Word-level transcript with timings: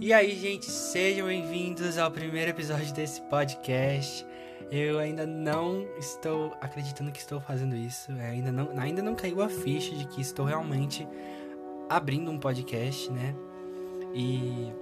E 0.00 0.12
aí, 0.12 0.38
gente, 0.38 0.70
sejam 0.70 1.26
bem-vindos 1.26 1.98
ao 1.98 2.08
primeiro 2.08 2.52
episódio 2.52 2.94
desse 2.94 3.20
podcast. 3.22 4.24
Eu 4.70 5.00
ainda 5.00 5.26
não 5.26 5.88
estou 5.98 6.56
acreditando 6.60 7.10
que 7.10 7.18
estou 7.18 7.40
fazendo 7.40 7.74
isso. 7.74 8.12
Ainda 8.12 8.52
não, 8.52 8.78
ainda 8.78 9.02
não 9.02 9.16
caiu 9.16 9.42
a 9.42 9.48
ficha 9.48 9.96
de 9.96 10.06
que 10.06 10.20
estou 10.20 10.46
realmente 10.46 11.04
abrindo 11.90 12.30
um 12.30 12.38
podcast, 12.38 13.10
né? 13.10 13.34
E 14.14 14.72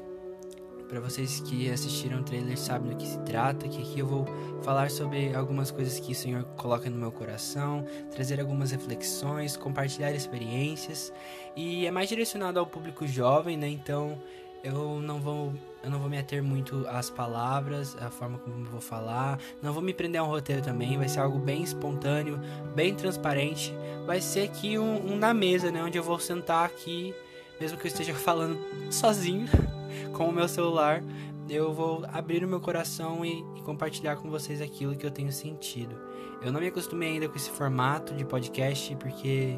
para 0.87 1.01
vocês 1.01 1.41
que 1.41 1.71
assistiram 1.71 2.21
o 2.21 2.23
trailer 2.23 2.59
sabem 2.59 2.91
do 2.91 2.97
que 2.99 3.07
se 3.07 3.19
trata, 3.21 3.67
que 3.67 3.81
aqui 3.81 3.99
eu 3.99 4.07
vou 4.07 4.27
falar 4.63 4.91
sobre 4.91 5.35
algumas 5.35 5.71
coisas 5.71 5.99
que 5.99 6.13
o 6.13 6.15
Senhor 6.15 6.45
coloca 6.59 6.91
no 6.91 6.97
meu 6.97 7.11
coração, 7.11 7.87
trazer 8.11 8.39
algumas 8.39 8.71
reflexões, 8.71 9.57
compartilhar 9.57 10.13
experiências 10.13 11.11
e 11.57 11.87
é 11.87 11.91
mais 11.91 12.07
direcionado 12.07 12.61
ao 12.61 12.67
público 12.67 13.07
jovem, 13.07 13.57
né? 13.57 13.67
Então 13.67 14.19
eu 14.63 15.01
não 15.01 15.21
vou 15.21 15.53
eu 15.87 15.91
não 15.91 16.01
vou 16.01 16.11
me 16.11 16.19
ater 16.19 16.43
muito 16.43 16.85
às 16.89 17.09
palavras, 17.09 17.97
à 18.03 18.11
forma 18.11 18.39
como 18.39 18.67
eu 18.67 18.71
vou 18.71 18.81
falar, 18.81 19.39
não 19.63 19.73
vou 19.73 19.81
me 19.81 19.95
prender 19.95 20.21
a 20.21 20.25
um 20.25 20.27
roteiro 20.27 20.61
também, 20.61 20.99
vai 20.99 21.09
ser 21.09 21.21
algo 21.21 21.39
bem 21.39 21.63
espontâneo, 21.63 22.41
bem 22.75 22.93
transparente, 22.93 23.73
vai 24.05 24.21
ser 24.21 24.49
aqui 24.49 24.77
um, 24.81 25.13
um 25.13 25.17
na 25.17 25.33
mesa, 25.33 25.71
né, 25.71 25.81
onde 25.85 25.97
eu 25.97 26.03
vou 26.03 26.19
sentar 26.19 26.67
aqui, 26.67 27.15
mesmo 27.61 27.79
que 27.79 27.87
eu 27.87 27.89
esteja 27.89 28.15
falando 28.19 28.59
sozinho 28.91 29.47
com 30.13 30.29
o 30.29 30.33
meu 30.33 30.49
celular, 30.49 31.05
eu 31.49 31.73
vou 31.73 32.05
abrir 32.13 32.45
o 32.45 32.49
meu 32.49 32.61
coração 32.61 33.25
e, 33.25 33.45
e 33.57 33.63
compartilhar 33.63 34.17
com 34.17 34.29
vocês 34.29 34.61
aquilo 34.61 34.97
que 34.97 35.07
eu 35.07 35.11
tenho 35.13 35.31
sentido. 35.31 35.97
Eu 36.43 36.51
não 36.51 36.61
me 36.61 36.67
acostumei 36.67 37.11
ainda 37.13 37.29
com 37.29 37.37
esse 37.37 37.51
formato 37.51 38.13
de 38.13 38.25
podcast 38.25 38.95
porque 38.97 39.57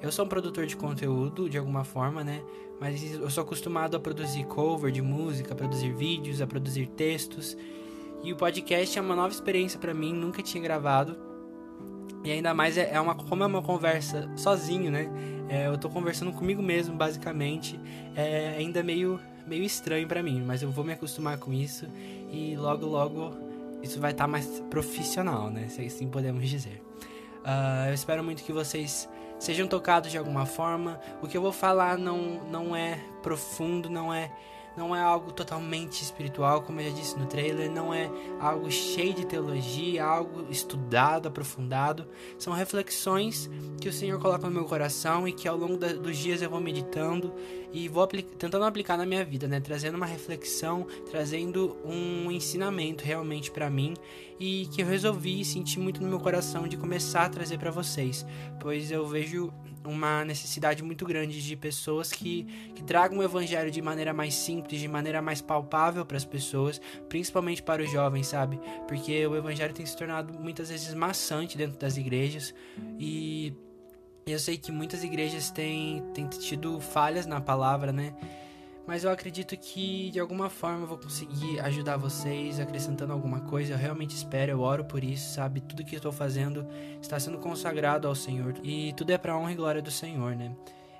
eu 0.00 0.12
sou 0.12 0.24
um 0.24 0.28
produtor 0.28 0.66
de 0.66 0.76
conteúdo 0.76 1.48
de 1.48 1.58
alguma 1.58 1.84
forma, 1.84 2.22
né? 2.22 2.42
Mas 2.80 3.14
eu 3.14 3.28
sou 3.30 3.42
acostumado 3.42 3.96
a 3.96 4.00
produzir 4.00 4.44
cover 4.44 4.92
de 4.92 5.02
música, 5.02 5.52
a 5.52 5.56
produzir 5.56 5.92
vídeos, 5.92 6.40
a 6.40 6.46
produzir 6.46 6.86
textos. 6.86 7.56
E 8.22 8.32
o 8.32 8.36
podcast 8.36 8.98
é 8.98 9.02
uma 9.02 9.16
nova 9.16 9.32
experiência 9.32 9.78
para 9.78 9.92
mim, 9.92 10.12
nunca 10.12 10.42
tinha 10.42 10.62
gravado. 10.62 11.16
E 12.24 12.30
ainda 12.30 12.54
mais 12.54 12.76
é, 12.76 12.90
é 12.92 13.00
uma 13.00 13.14
como 13.14 13.42
é 13.42 13.46
uma 13.46 13.62
conversa 13.62 14.30
sozinho, 14.36 14.90
né? 14.90 15.08
É, 15.48 15.66
eu 15.66 15.78
tô 15.78 15.88
conversando 15.88 16.32
comigo 16.32 16.62
mesmo, 16.62 16.96
basicamente. 16.96 17.78
É 18.14 18.56
ainda 18.58 18.82
meio 18.82 19.18
meio 19.46 19.64
estranho 19.64 20.06
para 20.06 20.22
mim, 20.22 20.42
mas 20.46 20.62
eu 20.62 20.70
vou 20.70 20.84
me 20.84 20.92
acostumar 20.92 21.38
com 21.38 21.52
isso 21.52 21.86
e 22.30 22.54
logo 22.54 22.84
logo 22.84 23.34
isso 23.82 23.98
vai 23.98 24.10
estar 24.10 24.24
tá 24.24 24.28
mais 24.28 24.62
profissional, 24.68 25.50
né? 25.50 25.68
Se 25.68 25.80
assim 25.82 26.08
podemos 26.08 26.46
dizer. 26.48 26.82
Uh, 27.38 27.88
eu 27.88 27.94
espero 27.94 28.22
muito 28.22 28.42
que 28.42 28.52
vocês 28.52 29.08
sejam 29.38 29.66
tocados 29.66 30.10
de 30.10 30.18
alguma 30.18 30.46
forma. 30.46 31.00
O 31.22 31.28
que 31.28 31.36
eu 31.36 31.42
vou 31.42 31.52
falar 31.52 31.96
não, 31.98 32.40
não 32.50 32.74
é 32.74 32.98
profundo, 33.22 33.88
não 33.88 34.12
é 34.12 34.30
não 34.78 34.94
é 34.94 35.00
algo 35.02 35.32
totalmente 35.32 36.02
espiritual, 36.02 36.62
como 36.62 36.80
eu 36.80 36.88
já 36.88 36.96
disse 36.96 37.18
no 37.18 37.26
trailer, 37.26 37.70
não 37.70 37.92
é 37.92 38.08
algo 38.40 38.70
cheio 38.70 39.12
de 39.12 39.26
teologia, 39.26 40.04
algo 40.04 40.46
estudado, 40.48 41.26
aprofundado. 41.26 42.06
São 42.38 42.52
reflexões 42.52 43.50
que 43.80 43.88
o 43.88 43.92
Senhor 43.92 44.20
coloca 44.20 44.46
no 44.46 44.54
meu 44.54 44.64
coração 44.64 45.26
e 45.26 45.32
que 45.32 45.48
ao 45.48 45.56
longo 45.56 45.76
da, 45.76 45.92
dos 45.92 46.16
dias 46.16 46.40
eu 46.40 46.48
vou 46.48 46.60
meditando 46.60 47.34
e 47.72 47.88
vou 47.88 48.06
tentando 48.06 48.64
aplicar 48.64 48.96
na 48.96 49.04
minha 49.04 49.24
vida, 49.24 49.48
né? 49.48 49.60
Trazendo 49.60 49.96
uma 49.96 50.06
reflexão, 50.06 50.86
trazendo 51.10 51.76
um 51.84 52.30
ensinamento 52.30 53.04
realmente 53.04 53.50
para 53.50 53.68
mim 53.68 53.94
e 54.38 54.66
que 54.66 54.82
eu 54.82 54.86
resolvi 54.86 55.44
sentir 55.44 55.80
muito 55.80 56.00
no 56.00 56.08
meu 56.08 56.20
coração 56.20 56.68
de 56.68 56.76
começar 56.76 57.24
a 57.24 57.28
trazer 57.28 57.58
para 57.58 57.72
vocês, 57.72 58.24
pois 58.60 58.90
eu 58.92 59.06
vejo 59.06 59.52
uma 59.88 60.24
necessidade 60.24 60.82
muito 60.82 61.04
grande 61.04 61.42
de 61.42 61.56
pessoas 61.56 62.12
que, 62.12 62.44
que 62.74 62.82
tragam 62.82 63.18
o 63.18 63.22
evangelho 63.22 63.70
de 63.70 63.80
maneira 63.80 64.12
mais 64.12 64.34
simples, 64.34 64.80
de 64.80 64.88
maneira 64.88 65.22
mais 65.22 65.40
palpável 65.40 66.04
para 66.04 66.16
as 66.16 66.24
pessoas, 66.24 66.80
principalmente 67.08 67.62
para 67.62 67.82
os 67.82 67.90
jovens, 67.90 68.26
sabe? 68.26 68.60
Porque 68.86 69.26
o 69.26 69.36
evangelho 69.36 69.72
tem 69.72 69.84
se 69.84 69.96
tornado 69.96 70.38
muitas 70.38 70.68
vezes 70.68 70.92
maçante 70.94 71.56
dentro 71.56 71.78
das 71.78 71.96
igrejas 71.96 72.54
e 72.98 73.52
eu 74.26 74.38
sei 74.38 74.58
que 74.58 74.70
muitas 74.70 75.02
igrejas 75.02 75.50
têm, 75.50 76.02
têm 76.12 76.28
tido 76.28 76.80
falhas 76.80 77.26
na 77.26 77.40
palavra, 77.40 77.92
né? 77.92 78.14
Mas 78.88 79.04
eu 79.04 79.10
acredito 79.10 79.54
que 79.54 80.08
de 80.10 80.18
alguma 80.18 80.48
forma 80.48 80.84
eu 80.84 80.86
vou 80.86 80.96
conseguir 80.96 81.60
ajudar 81.60 81.98
vocês 81.98 82.58
acrescentando 82.58 83.12
alguma 83.12 83.40
coisa. 83.40 83.74
Eu 83.74 83.76
realmente 83.76 84.16
espero, 84.16 84.50
eu 84.50 84.62
oro 84.62 84.82
por 84.82 85.04
isso, 85.04 85.34
sabe? 85.34 85.60
Tudo 85.60 85.84
que 85.84 85.94
eu 85.94 85.98
estou 85.98 86.10
fazendo 86.10 86.66
está 86.98 87.20
sendo 87.20 87.36
consagrado 87.36 88.08
ao 88.08 88.14
Senhor 88.14 88.54
e 88.62 88.94
tudo 88.94 89.10
é 89.10 89.18
para 89.18 89.36
honra 89.36 89.52
e 89.52 89.56
glória 89.56 89.82
do 89.82 89.90
Senhor, 89.90 90.34
né? 90.34 90.56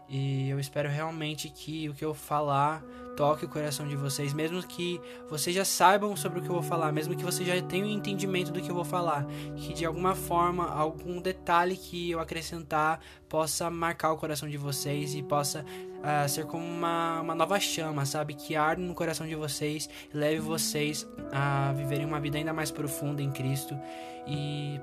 E 0.07 0.51
eu 0.51 0.61
espero 0.61 0.91
realmente 0.91 1.49
que 1.49 1.89
o 1.89 1.95
que 1.95 2.05
eu 2.05 2.13
falar 2.13 2.85
toque 3.19 3.45
o 3.45 3.49
coração 3.49 3.89
de 3.89 3.97
vocês, 3.97 4.33
mesmo 4.33 4.63
que 4.63 5.01
vocês 5.29 5.55
já 5.55 5.65
saibam 5.65 6.15
sobre 6.15 6.39
o 6.39 6.43
que 6.43 6.49
eu 6.49 6.55
vou 6.55 6.63
falar, 6.63 6.93
mesmo 6.93 7.17
que 7.17 7.25
vocês 7.25 7.49
já 7.49 7.61
tenham 7.61 7.89
entendimento 7.89 8.53
do 8.53 8.61
que 8.61 8.71
eu 8.71 8.75
vou 8.77 8.85
falar, 8.85 9.27
que 9.57 9.75
de 9.75 9.85
alguma 9.85 10.15
forma, 10.15 10.65
algum 10.73 11.21
detalhe 11.21 11.77
que 11.77 12.13
eu 12.13 12.21
acrescentar 12.21 13.01
possa 13.29 13.69
marcar 13.69 14.13
o 14.13 14.17
coração 14.17 14.49
de 14.49 14.57
vocês 14.57 15.17
e 15.17 15.23
possa 15.25 15.65
uh, 15.65 16.29
ser 16.29 16.47
como 16.47 16.65
uma, 16.65 17.21
uma 17.21 17.35
nova 17.35 17.59
chama, 17.59 18.07
sabe? 18.07 18.35
Que 18.35 18.55
arde 18.55 18.83
no 18.83 18.95
coração 18.95 19.27
de 19.27 19.35
vocês 19.35 19.91
e 20.15 20.17
leve 20.17 20.39
vocês 20.39 21.05
a 21.33 21.73
viverem 21.73 22.07
uma 22.07 22.21
vida 22.21 22.39
ainda 22.39 22.53
mais 22.53 22.71
profunda 22.71 23.21
em 23.21 23.33
Cristo 23.33 23.77
e, 24.29 24.81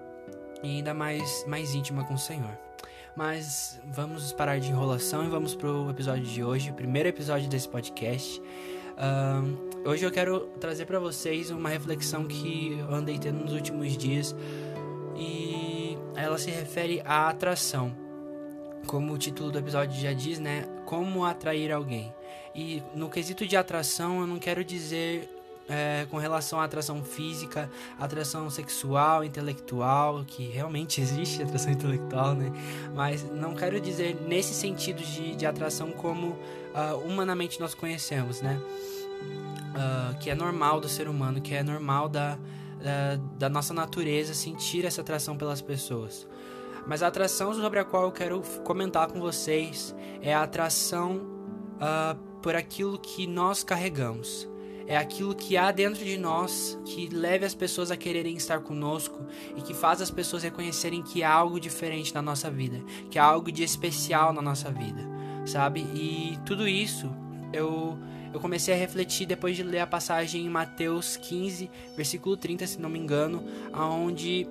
e 0.61 0.77
ainda 0.77 0.93
mais, 0.93 1.45
mais 1.47 1.73
íntima 1.73 2.03
com 2.03 2.15
o 2.15 2.19
Senhor. 2.19 2.64
Mas 3.15 3.79
vamos 3.85 4.33
parar 4.33 4.59
de 4.59 4.67
enrolação 4.69 5.23
e 5.23 5.29
vamos 5.29 5.55
pro 5.55 5.89
episódio 5.89 6.25
de 6.25 6.43
hoje, 6.43 6.73
primeiro 6.73 7.07
episódio 7.07 7.47
desse 7.47 7.67
podcast. 7.67 8.41
Uh, 8.41 9.89
hoje 9.89 10.05
eu 10.05 10.11
quero 10.11 10.41
trazer 10.59 10.85
para 10.85 10.99
vocês 10.99 11.49
uma 11.49 11.69
reflexão 11.69 12.25
que 12.25 12.77
eu 12.77 12.93
andei 12.93 13.17
tendo 13.17 13.39
nos 13.39 13.53
últimos 13.53 13.95
dias 13.95 14.35
e 15.15 15.97
ela 16.13 16.37
se 16.37 16.51
refere 16.51 17.01
à 17.05 17.29
atração. 17.29 17.95
Como 18.85 19.13
o 19.13 19.17
título 19.17 19.49
do 19.49 19.59
episódio 19.59 19.97
já 19.99 20.11
diz, 20.11 20.37
né? 20.37 20.65
Como 20.85 21.23
atrair 21.23 21.71
alguém. 21.71 22.13
E 22.53 22.83
no 22.93 23.09
quesito 23.09 23.47
de 23.47 23.55
atração, 23.55 24.19
eu 24.19 24.27
não 24.27 24.39
quero 24.39 24.63
dizer 24.63 25.29
é, 25.67 26.05
com 26.09 26.17
relação 26.17 26.59
à 26.59 26.65
atração 26.65 27.03
física, 27.03 27.69
atração 27.99 28.49
sexual, 28.49 29.23
intelectual, 29.23 30.23
que 30.25 30.47
realmente 30.47 31.01
existe 31.01 31.41
atração 31.41 31.71
intelectual, 31.71 32.35
né? 32.35 32.51
Mas 32.93 33.23
não 33.31 33.55
quero 33.55 33.79
dizer 33.79 34.15
nesse 34.27 34.53
sentido 34.53 35.01
de, 35.01 35.35
de 35.35 35.45
atração 35.45 35.91
como 35.91 36.27
uh, 36.27 36.97
humanamente 37.05 37.59
nós 37.59 37.73
conhecemos, 37.73 38.41
né? 38.41 38.59
Uh, 38.59 40.17
que 40.19 40.29
é 40.29 40.35
normal 40.35 40.79
do 40.79 40.87
ser 40.87 41.09
humano, 41.09 41.41
que 41.41 41.53
é 41.53 41.63
normal 41.63 42.07
da, 42.07 42.37
da, 42.79 43.19
da 43.37 43.49
nossa 43.49 43.73
natureza 43.73 44.33
sentir 44.33 44.85
essa 44.85 45.01
atração 45.01 45.35
pelas 45.35 45.61
pessoas. 45.61 46.27
Mas 46.87 47.01
a 47.01 47.07
atração 47.07 47.53
sobre 47.53 47.79
a 47.79 47.83
qual 47.83 48.03
eu 48.03 48.11
quero 48.11 48.41
comentar 48.63 49.07
com 49.07 49.19
vocês 49.19 49.95
é 50.21 50.33
a 50.33 50.43
atração 50.43 51.17
uh, 51.75 52.15
por 52.41 52.55
aquilo 52.55 52.99
que 52.99 53.25
nós 53.25 53.63
carregamos 53.63 54.47
é 54.87 54.97
aquilo 54.97 55.33
que 55.33 55.57
há 55.57 55.71
dentro 55.71 56.03
de 56.03 56.17
nós 56.17 56.77
que 56.85 57.07
leve 57.07 57.45
as 57.45 57.55
pessoas 57.55 57.91
a 57.91 57.97
quererem 57.97 58.35
estar 58.35 58.59
conosco 58.59 59.19
e 59.55 59.61
que 59.61 59.73
faz 59.73 60.01
as 60.01 60.11
pessoas 60.11 60.43
reconhecerem 60.43 61.01
que 61.01 61.23
há 61.23 61.31
algo 61.31 61.59
diferente 61.59 62.13
na 62.13 62.21
nossa 62.21 62.49
vida, 62.49 62.81
que 63.09 63.17
há 63.17 63.23
algo 63.23 63.51
de 63.51 63.63
especial 63.63 64.31
na 64.31 64.41
nossa 64.41 64.71
vida, 64.71 65.01
sabe? 65.45 65.81
E 65.93 66.37
tudo 66.45 66.67
isso 66.67 67.09
eu 67.51 67.97
eu 68.35 68.41
comecei 68.41 68.73
a 68.73 68.77
refletir 68.77 69.25
depois 69.25 69.55
de 69.55 69.63
ler 69.63 69.79
a 69.79 69.87
passagem 69.87 70.45
em 70.45 70.49
Mateus 70.49 71.15
15, 71.15 71.71
versículo 71.95 72.35
30, 72.35 72.67
se 72.67 72.81
não 72.81 72.89
me 72.89 72.99
engano, 72.99 73.41
aonde 73.71 74.45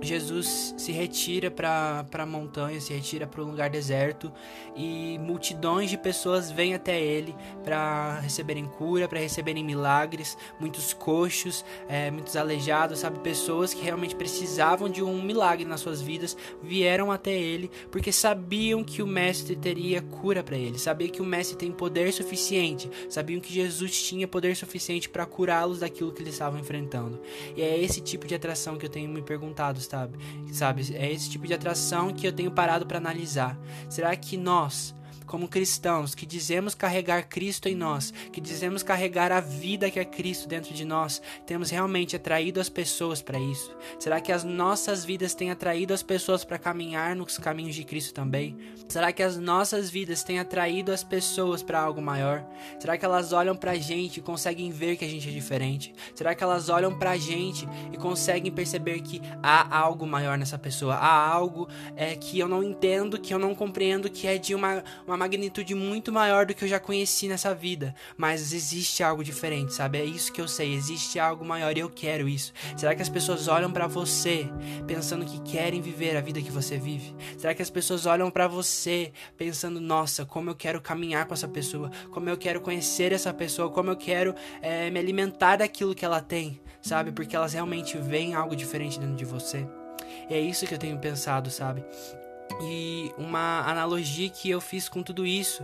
Jesus 0.00 0.74
se 0.76 0.92
retira 0.92 1.50
para 1.50 2.06
a 2.12 2.26
montanha, 2.26 2.80
se 2.80 2.92
retira 2.92 3.26
para 3.26 3.42
um 3.42 3.50
lugar 3.50 3.70
deserto 3.70 4.32
e 4.76 5.18
multidões 5.18 5.90
de 5.90 5.96
pessoas 5.96 6.50
vêm 6.50 6.74
até 6.74 7.00
ele 7.00 7.34
para 7.64 8.20
receberem 8.20 8.66
cura, 8.66 9.08
para 9.08 9.18
receberem 9.18 9.64
milagres. 9.64 10.36
Muitos 10.60 10.92
coxos, 10.92 11.64
é, 11.88 12.10
muitos 12.10 12.36
aleijados, 12.36 12.98
sabe? 12.98 13.18
Pessoas 13.20 13.72
que 13.72 13.82
realmente 13.82 14.14
precisavam 14.14 14.88
de 14.88 15.02
um 15.02 15.22
milagre 15.22 15.64
nas 15.64 15.80
suas 15.80 16.00
vidas 16.00 16.36
vieram 16.62 17.10
até 17.10 17.32
ele 17.32 17.70
porque 17.90 18.12
sabiam 18.12 18.84
que 18.84 19.02
o 19.02 19.06
Mestre 19.06 19.56
teria 19.56 20.02
cura 20.02 20.42
para 20.42 20.56
ele, 20.56 20.78
sabiam 20.78 21.10
que 21.10 21.22
o 21.22 21.24
Mestre 21.24 21.56
tem 21.56 21.72
poder 21.72 22.12
suficiente, 22.12 22.90
sabiam 23.08 23.40
que 23.40 23.52
Jesus 23.52 24.02
tinha 24.02 24.28
poder 24.28 24.54
suficiente 24.56 25.08
para 25.08 25.26
curá-los 25.26 25.80
daquilo 25.80 26.12
que 26.12 26.22
eles 26.22 26.34
estavam 26.34 26.60
enfrentando. 26.60 27.20
E 27.56 27.62
é 27.62 27.78
esse 27.78 28.00
tipo 28.00 28.26
de 28.26 28.34
atração 28.34 28.76
que 28.76 28.86
eu 28.86 28.90
tenho 28.90 29.08
me 29.08 29.22
perguntado 29.22 29.78
sabe? 29.86 30.18
Sabe? 30.52 30.94
É 30.94 31.10
esse 31.10 31.30
tipo 31.30 31.46
de 31.46 31.54
atração 31.54 32.12
que 32.12 32.26
eu 32.26 32.32
tenho 32.32 32.50
parado 32.50 32.86
para 32.86 32.98
analisar. 32.98 33.58
Será 33.88 34.14
que 34.16 34.36
nós 34.36 34.94
como 35.26 35.48
cristãos, 35.48 36.14
que 36.14 36.24
dizemos 36.24 36.74
carregar 36.74 37.28
Cristo 37.28 37.68
em 37.68 37.74
nós, 37.74 38.12
que 38.32 38.40
dizemos 38.40 38.82
carregar 38.82 39.32
a 39.32 39.40
vida 39.40 39.90
que 39.90 39.98
é 39.98 40.04
Cristo 40.04 40.48
dentro 40.48 40.72
de 40.72 40.84
nós, 40.84 41.20
temos 41.46 41.70
realmente 41.70 42.16
atraído 42.16 42.60
as 42.60 42.68
pessoas 42.68 43.20
para 43.20 43.38
isso? 43.38 43.76
Será 43.98 44.20
que 44.20 44.32
as 44.32 44.44
nossas 44.44 45.04
vidas 45.04 45.34
têm 45.34 45.50
atraído 45.50 45.92
as 45.92 46.02
pessoas 46.02 46.44
para 46.44 46.58
caminhar 46.58 47.14
nos 47.16 47.38
caminhos 47.38 47.74
de 47.74 47.84
Cristo 47.84 48.14
também? 48.14 48.56
Será 48.88 49.12
que 49.12 49.22
as 49.22 49.36
nossas 49.36 49.90
vidas 49.90 50.22
têm 50.22 50.38
atraído 50.38 50.92
as 50.92 51.02
pessoas 51.02 51.62
para 51.62 51.80
algo 51.80 52.00
maior? 52.00 52.44
Será 52.78 52.96
que 52.96 53.04
elas 53.04 53.32
olham 53.32 53.56
para 53.56 53.72
a 53.72 53.78
gente 53.78 54.18
e 54.18 54.22
conseguem 54.22 54.70
ver 54.70 54.96
que 54.96 55.04
a 55.04 55.08
gente 55.08 55.28
é 55.28 55.32
diferente? 55.32 55.94
Será 56.14 56.34
que 56.34 56.44
elas 56.44 56.68
olham 56.68 56.96
para 56.96 57.10
a 57.10 57.16
gente 57.16 57.68
e 57.92 57.96
conseguem 57.96 58.52
perceber 58.52 59.00
que 59.00 59.20
há 59.42 59.76
algo 59.76 60.06
maior 60.06 60.38
nessa 60.38 60.58
pessoa? 60.58 60.94
Há 60.94 61.28
algo 61.28 61.68
é, 61.96 62.14
que 62.14 62.38
eu 62.38 62.48
não 62.48 62.62
entendo, 62.62 63.18
que 63.18 63.34
eu 63.34 63.38
não 63.38 63.54
compreendo, 63.54 64.08
que 64.08 64.26
é 64.26 64.38
de 64.38 64.54
uma, 64.54 64.84
uma 65.06 65.15
magnitude 65.16 65.74
muito 65.74 66.12
maior 66.12 66.46
do 66.46 66.54
que 66.54 66.64
eu 66.64 66.68
já 66.68 66.80
conheci 66.80 67.28
nessa 67.28 67.54
vida. 67.54 67.94
Mas 68.16 68.52
existe 68.52 69.02
algo 69.02 69.24
diferente, 69.24 69.74
sabe? 69.74 69.98
É 69.98 70.04
isso 70.04 70.32
que 70.32 70.40
eu 70.40 70.48
sei. 70.48 70.74
Existe 70.74 71.18
algo 71.18 71.44
maior 71.44 71.76
e 71.76 71.80
eu 71.80 71.90
quero 71.90 72.28
isso. 72.28 72.52
Será 72.76 72.94
que 72.94 73.02
as 73.02 73.08
pessoas 73.08 73.48
olham 73.48 73.70
para 73.70 73.86
você 73.86 74.48
pensando 74.86 75.24
que 75.24 75.40
querem 75.40 75.80
viver 75.80 76.16
a 76.16 76.20
vida 76.20 76.40
que 76.40 76.50
você 76.50 76.78
vive? 76.78 77.14
Será 77.38 77.54
que 77.54 77.62
as 77.62 77.70
pessoas 77.70 78.06
olham 78.06 78.30
para 78.30 78.46
você 78.48 79.12
pensando, 79.36 79.80
nossa, 79.80 80.24
como 80.24 80.50
eu 80.50 80.54
quero 80.54 80.80
caminhar 80.80 81.26
com 81.26 81.34
essa 81.34 81.48
pessoa, 81.48 81.90
como 82.10 82.28
eu 82.28 82.36
quero 82.36 82.60
conhecer 82.60 83.12
essa 83.12 83.32
pessoa, 83.32 83.70
como 83.70 83.90
eu 83.90 83.96
quero 83.96 84.34
é, 84.60 84.90
me 84.90 84.98
alimentar 84.98 85.56
daquilo 85.56 85.94
que 85.94 86.04
ela 86.04 86.20
tem, 86.20 86.60
sabe? 86.80 87.12
Porque 87.12 87.36
elas 87.36 87.52
realmente 87.52 87.96
veem 87.98 88.34
algo 88.34 88.56
diferente 88.56 88.98
dentro 88.98 89.16
de 89.16 89.24
você. 89.24 89.66
E 90.28 90.34
é 90.34 90.40
isso 90.40 90.66
que 90.66 90.74
eu 90.74 90.78
tenho 90.78 90.98
pensado, 90.98 91.50
sabe? 91.50 91.84
E 92.60 93.12
uma 93.18 93.60
analogia 93.68 94.28
que 94.30 94.48
eu 94.48 94.60
fiz 94.60 94.88
com 94.88 95.02
tudo 95.02 95.26
isso 95.26 95.62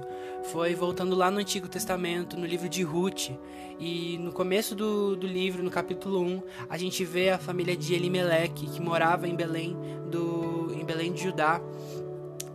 foi 0.51 0.75
voltando 0.75 1.15
lá 1.17 1.31
no 1.31 1.39
Antigo 1.39 1.69
Testamento, 1.69 2.37
no 2.37 2.45
livro 2.45 2.69
de 2.69 2.83
Ruth. 2.83 3.31
E 3.79 4.19
no 4.19 4.33
começo 4.33 4.75
do, 4.75 5.17
do 5.17 5.27
livro, 5.27 5.63
no 5.63 5.71
capítulo 5.71 6.21
1, 6.21 6.43
a 6.69 6.77
gente 6.77 7.05
vê 7.05 7.31
a 7.31 7.39
família 7.39 7.77
de 7.77 7.95
Elimeleque, 7.95 8.67
que 8.67 8.81
morava 8.81 9.27
em 9.27 9.35
Belém, 9.35 9.77
do, 10.11 10.73
em 10.75 10.85
Belém 10.85 11.13
de 11.13 11.23
Judá. 11.23 11.61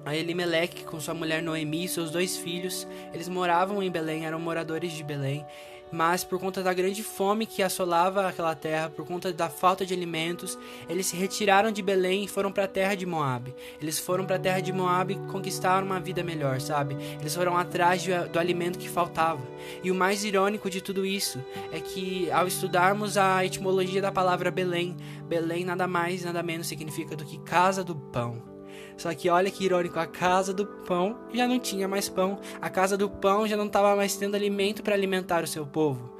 A 0.05 0.15
Elimeleque, 0.15 0.85
com 0.85 0.99
sua 1.01 1.13
mulher 1.13 1.41
Noemi 1.41 1.83
e 1.83 1.87
seus 1.89 2.11
dois 2.11 2.37
filhos, 2.37 2.87
eles 3.13 3.27
moravam 3.27 3.83
em 3.83 3.91
Belém, 3.91 4.25
eram 4.25 4.39
moradores 4.39 4.93
de 4.93 5.03
Belém 5.03 5.45
mas 5.91 6.23
por 6.23 6.39
conta 6.39 6.61
da 6.61 6.73
grande 6.73 7.03
fome 7.03 7.45
que 7.45 7.63
assolava 7.63 8.27
aquela 8.27 8.55
terra, 8.55 8.89
por 8.89 9.05
conta 9.05 9.31
da 9.31 9.49
falta 9.49 9.85
de 9.85 9.93
alimentos, 9.93 10.57
eles 10.89 11.07
se 11.07 11.15
retiraram 11.15 11.71
de 11.71 11.81
Belém 11.81 12.25
e 12.25 12.27
foram 12.27 12.51
para 12.51 12.65
a 12.65 12.67
terra 12.67 12.95
de 12.95 13.05
Moab. 13.05 13.53
Eles 13.81 13.99
foram 13.99 14.25
para 14.25 14.35
a 14.35 14.39
terra 14.39 14.59
de 14.59 14.73
Moab 14.73 15.13
e 15.13 15.31
conquistaram 15.31 15.85
uma 15.85 15.99
vida 15.99 16.23
melhor, 16.23 16.59
sabe? 16.59 16.95
Eles 17.19 17.35
foram 17.35 17.57
atrás 17.57 18.03
do 18.31 18.39
alimento 18.39 18.79
que 18.79 18.89
faltava. 18.89 19.41
E 19.83 19.91
o 19.91 19.95
mais 19.95 20.23
irônico 20.23 20.69
de 20.69 20.81
tudo 20.81 21.05
isso 21.05 21.43
é 21.71 21.79
que 21.79 22.29
ao 22.31 22.47
estudarmos 22.47 23.17
a 23.17 23.45
etimologia 23.45 24.01
da 24.01 24.11
palavra 24.11 24.51
Belém, 24.51 24.95
Belém 25.27 25.65
nada 25.65 25.87
mais, 25.87 26.23
nada 26.23 26.41
menos 26.41 26.67
significa 26.67 27.15
do 27.15 27.25
que 27.25 27.37
casa 27.39 27.83
do 27.83 27.95
pão. 27.95 28.56
Só 28.97 29.13
que 29.13 29.29
olha 29.29 29.51
que 29.51 29.63
irônico, 29.63 29.99
a 29.99 30.07
casa 30.07 30.53
do 30.53 30.65
pão 30.65 31.17
já 31.31 31.47
não 31.47 31.59
tinha 31.59 31.87
mais 31.87 32.09
pão, 32.09 32.39
a 32.59 32.69
casa 32.69 32.97
do 32.97 33.09
pão 33.09 33.47
já 33.47 33.55
não 33.55 33.67
estava 33.67 33.95
mais 33.95 34.15
tendo 34.15 34.35
alimento 34.35 34.81
para 34.81 34.95
alimentar 34.95 35.43
o 35.43 35.47
seu 35.47 35.65
povo. 35.65 36.17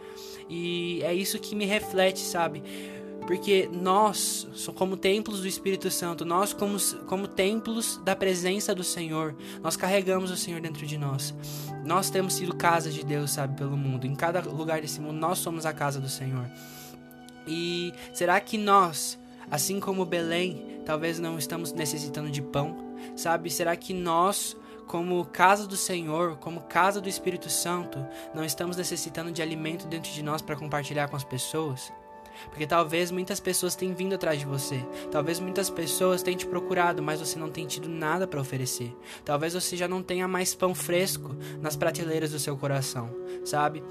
E 0.50 1.02
é 1.04 1.14
isso 1.14 1.40
que 1.40 1.56
me 1.56 1.66
reflete, 1.66 2.20
sabe? 2.20 2.64
Porque 3.28 3.70
nós, 3.74 4.48
como 4.76 4.96
templos 4.96 5.42
do 5.42 5.48
Espírito 5.48 5.92
Santo, 5.92 6.24
nós 6.24 6.54
como, 6.54 6.78
como 7.08 7.28
templos 7.28 7.98
da 7.98 8.16
presença 8.16 8.74
do 8.74 8.86
Senhor, 8.86 9.36
nós 9.62 9.76
carregamos 9.76 10.32
o 10.32 10.38
Senhor 10.38 10.62
dentro 10.62 10.86
de 10.86 10.98
nós. 10.98 11.36
Nós 11.84 12.10
temos 12.10 12.36
sido 12.36 12.56
casa 12.56 12.90
de 12.90 13.04
Deus, 13.04 13.32
sabe, 13.32 13.58
pelo 13.58 13.76
mundo. 13.76 14.08
Em 14.08 14.16
cada 14.16 14.40
lugar 14.40 14.80
desse 14.80 15.02
mundo, 15.02 15.20
nós 15.20 15.40
somos 15.40 15.66
a 15.66 15.74
casa 15.74 16.00
do 16.00 16.08
Senhor. 16.08 16.50
E 17.46 17.94
será 18.14 18.40
que 18.40 18.58
nós, 18.58 19.20
assim 19.50 19.80
como 19.80 20.06
Belém, 20.06 20.78
Talvez 20.88 21.20
não 21.20 21.38
estamos 21.38 21.74
necessitando 21.74 22.32
de 22.32 22.42
pão, 22.42 22.78
sabe? 23.14 23.52
Será 23.52 23.76
que 23.76 23.94
nós, 23.94 24.56
como 24.88 25.26
casa 25.26 25.68
do 25.68 25.76
Senhor, 25.76 26.38
como 26.38 26.62
casa 26.62 27.02
do 27.02 27.10
Espírito 27.10 27.50
Santo, 27.50 28.00
não 28.34 28.42
estamos 28.42 28.78
necessitando 28.78 29.30
de 29.30 29.42
alimento 29.42 29.86
dentro 29.86 30.10
de 30.10 30.24
nós 30.24 30.42
para 30.42 30.56
compartilhar 30.56 31.10
com 31.10 31.18
as 31.18 31.26
pessoas? 31.26 31.92
Porque 32.50 32.66
talvez 32.66 33.12
muitas 33.12 33.42
pessoas 33.42 33.76
tenham 33.76 33.94
vindo 33.94 34.16
atrás 34.16 34.40
de 34.40 34.46
você. 34.46 34.80
Talvez 35.12 35.42
muitas 35.42 35.70
pessoas 35.70 36.24
tenham 36.24 36.38
te 36.38 36.48
procurado, 36.48 37.04
mas 37.04 37.20
você 37.20 37.38
não 37.38 37.50
tenha 37.50 37.68
tido 37.68 37.90
nada 37.90 38.26
para 38.26 38.40
oferecer. 38.40 38.96
Talvez 39.26 39.56
você 39.56 39.76
já 39.76 39.90
não 39.90 40.02
tenha 40.02 40.26
mais 40.26 40.56
pão 40.56 40.74
fresco 40.74 41.36
nas 41.60 41.76
prateleiras 41.76 42.32
do 42.32 42.40
seu 42.40 42.56
coração, 42.56 43.14
sabe? 43.44 43.84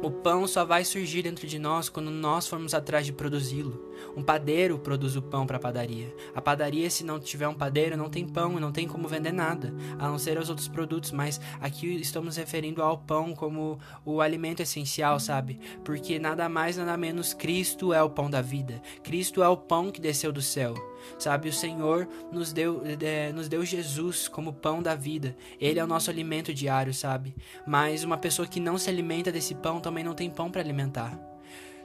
O 0.00 0.12
pão 0.12 0.46
só 0.46 0.64
vai 0.64 0.84
surgir 0.84 1.22
dentro 1.22 1.44
de 1.44 1.58
nós 1.58 1.88
quando 1.88 2.08
nós 2.08 2.46
formos 2.46 2.72
atrás 2.72 3.04
de 3.04 3.12
produzi-lo. 3.12 3.90
Um 4.16 4.22
padeiro 4.22 4.78
produz 4.78 5.16
o 5.16 5.22
pão 5.22 5.44
para 5.44 5.56
a 5.56 5.60
padaria. 5.60 6.14
A 6.36 6.40
padaria, 6.40 6.88
se 6.88 7.02
não 7.02 7.18
tiver 7.18 7.48
um 7.48 7.54
padeiro, 7.54 7.96
não 7.96 8.08
tem 8.08 8.24
pão 8.24 8.56
e 8.56 8.60
não 8.60 8.70
tem 8.70 8.86
como 8.86 9.08
vender 9.08 9.32
nada, 9.32 9.74
a 9.98 10.06
não 10.06 10.16
ser 10.16 10.38
os 10.38 10.48
outros 10.48 10.68
produtos. 10.68 11.10
Mas 11.10 11.40
aqui 11.60 11.88
estamos 11.96 12.36
referindo 12.36 12.80
ao 12.80 12.96
pão 12.96 13.34
como 13.34 13.76
o 14.04 14.20
alimento 14.20 14.60
essencial, 14.60 15.18
sabe? 15.18 15.58
Porque 15.84 16.20
nada 16.20 16.48
mais, 16.48 16.76
nada 16.76 16.96
menos, 16.96 17.34
Cristo 17.34 17.92
é 17.92 18.00
o 18.00 18.10
pão 18.10 18.30
da 18.30 18.40
vida. 18.40 18.80
Cristo 19.02 19.42
é 19.42 19.48
o 19.48 19.56
pão 19.56 19.90
que 19.90 20.00
desceu 20.00 20.30
do 20.30 20.40
céu. 20.40 20.74
Sabe, 21.18 21.48
o 21.48 21.52
Senhor 21.52 22.08
nos 22.32 22.52
deu, 22.52 22.82
é, 23.00 23.32
nos 23.32 23.48
deu 23.48 23.64
Jesus 23.64 24.28
como 24.28 24.52
pão 24.52 24.82
da 24.82 24.94
vida. 24.94 25.36
Ele 25.60 25.78
é 25.78 25.84
o 25.84 25.86
nosso 25.86 26.10
alimento 26.10 26.52
diário, 26.54 26.94
sabe? 26.94 27.34
Mas 27.66 28.04
uma 28.04 28.18
pessoa 28.18 28.46
que 28.46 28.60
não 28.60 28.78
se 28.78 28.88
alimenta 28.88 29.32
desse 29.32 29.54
pão 29.54 29.80
também 29.80 30.04
não 30.04 30.14
tem 30.14 30.30
pão 30.30 30.50
para 30.50 30.60
alimentar. 30.60 31.18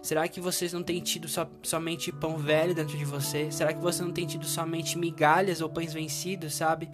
Será 0.01 0.27
que 0.27 0.41
vocês 0.41 0.73
não 0.73 0.83
têm 0.83 0.99
tido 0.99 1.29
so, 1.29 1.47
somente 1.61 2.11
pão 2.11 2.37
velho 2.37 2.75
dentro 2.75 2.97
de 2.97 3.05
você? 3.05 3.49
Será 3.49 3.73
que 3.73 3.79
você 3.79 4.03
não 4.03 4.11
tem 4.11 4.27
tido 4.27 4.45
somente 4.45 4.97
migalhas 4.97 5.61
ou 5.61 5.69
pães 5.69 5.93
vencidos, 5.93 6.55
sabe? 6.55 6.89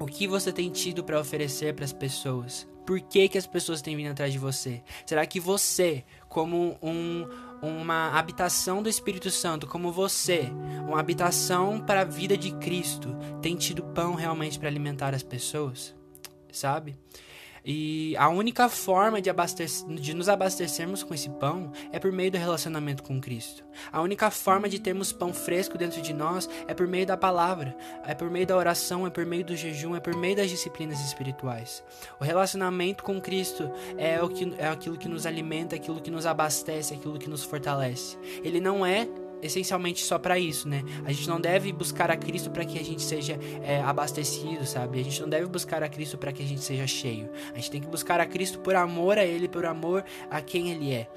O 0.00 0.06
que 0.06 0.26
você 0.26 0.50
tem 0.50 0.70
tido 0.70 1.04
para 1.04 1.20
oferecer 1.20 1.74
para 1.74 1.84
as 1.84 1.92
pessoas? 1.92 2.66
Por 2.86 2.98
que, 3.00 3.28
que 3.28 3.36
as 3.36 3.46
pessoas 3.46 3.82
têm 3.82 3.94
vindo 3.94 4.10
atrás 4.10 4.32
de 4.32 4.38
você? 4.38 4.82
Será 5.04 5.26
que 5.26 5.38
você, 5.38 6.02
como 6.26 6.78
um, 6.82 7.28
uma 7.62 8.10
habitação 8.18 8.82
do 8.82 8.88
Espírito 8.88 9.30
Santo, 9.30 9.66
como 9.66 9.92
você, 9.92 10.50
uma 10.86 11.00
habitação 11.00 11.80
para 11.80 12.02
a 12.02 12.04
vida 12.04 12.36
de 12.36 12.52
Cristo, 12.52 13.16
tem 13.42 13.56
tido 13.56 13.82
pão 13.82 14.14
realmente 14.14 14.58
para 14.58 14.68
alimentar 14.68 15.14
as 15.14 15.22
pessoas? 15.22 15.94
Sabe? 16.52 16.96
E 17.70 18.16
a 18.16 18.30
única 18.30 18.66
forma 18.66 19.20
de, 19.20 19.30
de, 20.00 20.14
nos 20.14 20.26
abastecermos 20.26 21.02
com 21.02 21.12
esse 21.12 21.28
pão 21.28 21.70
é 21.92 21.98
por 21.98 22.10
meio 22.10 22.30
do 22.30 22.38
relacionamento 22.38 23.02
com 23.02 23.20
Cristo. 23.20 23.62
A 23.92 24.00
única 24.00 24.30
forma 24.30 24.70
de 24.70 24.78
termos 24.78 25.12
pão 25.12 25.34
fresco 25.34 25.76
dentro 25.76 26.00
de 26.00 26.14
nós 26.14 26.48
é 26.66 26.72
por 26.72 26.86
meio 26.86 27.04
da 27.04 27.14
palavra, 27.14 27.76
é 28.06 28.14
por 28.14 28.30
meio 28.30 28.46
da 28.46 28.56
oração, 28.56 29.06
é 29.06 29.10
por 29.10 29.26
meio 29.26 29.44
do 29.44 29.54
jejum, 29.54 29.94
é 29.94 30.00
por 30.00 30.16
meio 30.16 30.34
das 30.34 30.48
disciplinas 30.48 30.98
espirituais. 31.04 31.84
O 32.18 32.24
relacionamento 32.24 33.04
com 33.04 33.20
Cristo 33.20 33.70
é, 33.98 34.22
o 34.22 34.30
que, 34.30 34.54
é 34.56 34.68
aquilo 34.68 34.96
que 34.96 35.06
nos 35.06 35.26
alimenta, 35.26 35.76
é 35.76 35.78
aquilo 35.78 36.00
que 36.00 36.10
nos 36.10 36.24
abastece, 36.24 36.94
é 36.94 36.96
aquilo 36.96 37.18
que 37.18 37.28
nos 37.28 37.44
fortalece. 37.44 38.16
Ele 38.42 38.62
não 38.62 38.86
é 38.86 39.06
essencialmente 39.42 40.04
só 40.04 40.18
para 40.18 40.38
isso, 40.38 40.68
né? 40.68 40.82
A 41.04 41.12
gente 41.12 41.28
não 41.28 41.40
deve 41.40 41.72
buscar 41.72 42.10
a 42.10 42.16
Cristo 42.16 42.50
para 42.50 42.64
que 42.64 42.78
a 42.78 42.84
gente 42.84 43.02
seja 43.02 43.38
é, 43.62 43.80
abastecido, 43.80 44.64
sabe? 44.66 45.00
A 45.00 45.04
gente 45.04 45.20
não 45.20 45.28
deve 45.28 45.46
buscar 45.46 45.82
a 45.82 45.88
Cristo 45.88 46.18
para 46.18 46.32
que 46.32 46.42
a 46.42 46.46
gente 46.46 46.62
seja 46.62 46.86
cheio. 46.86 47.30
A 47.52 47.56
gente 47.56 47.70
tem 47.70 47.80
que 47.80 47.88
buscar 47.88 48.20
a 48.20 48.26
Cristo 48.26 48.58
por 48.58 48.74
amor 48.74 49.18
a 49.18 49.24
Ele, 49.24 49.48
por 49.48 49.64
amor 49.66 50.04
a 50.30 50.40
quem 50.40 50.70
Ele 50.70 50.92
é. 50.92 51.08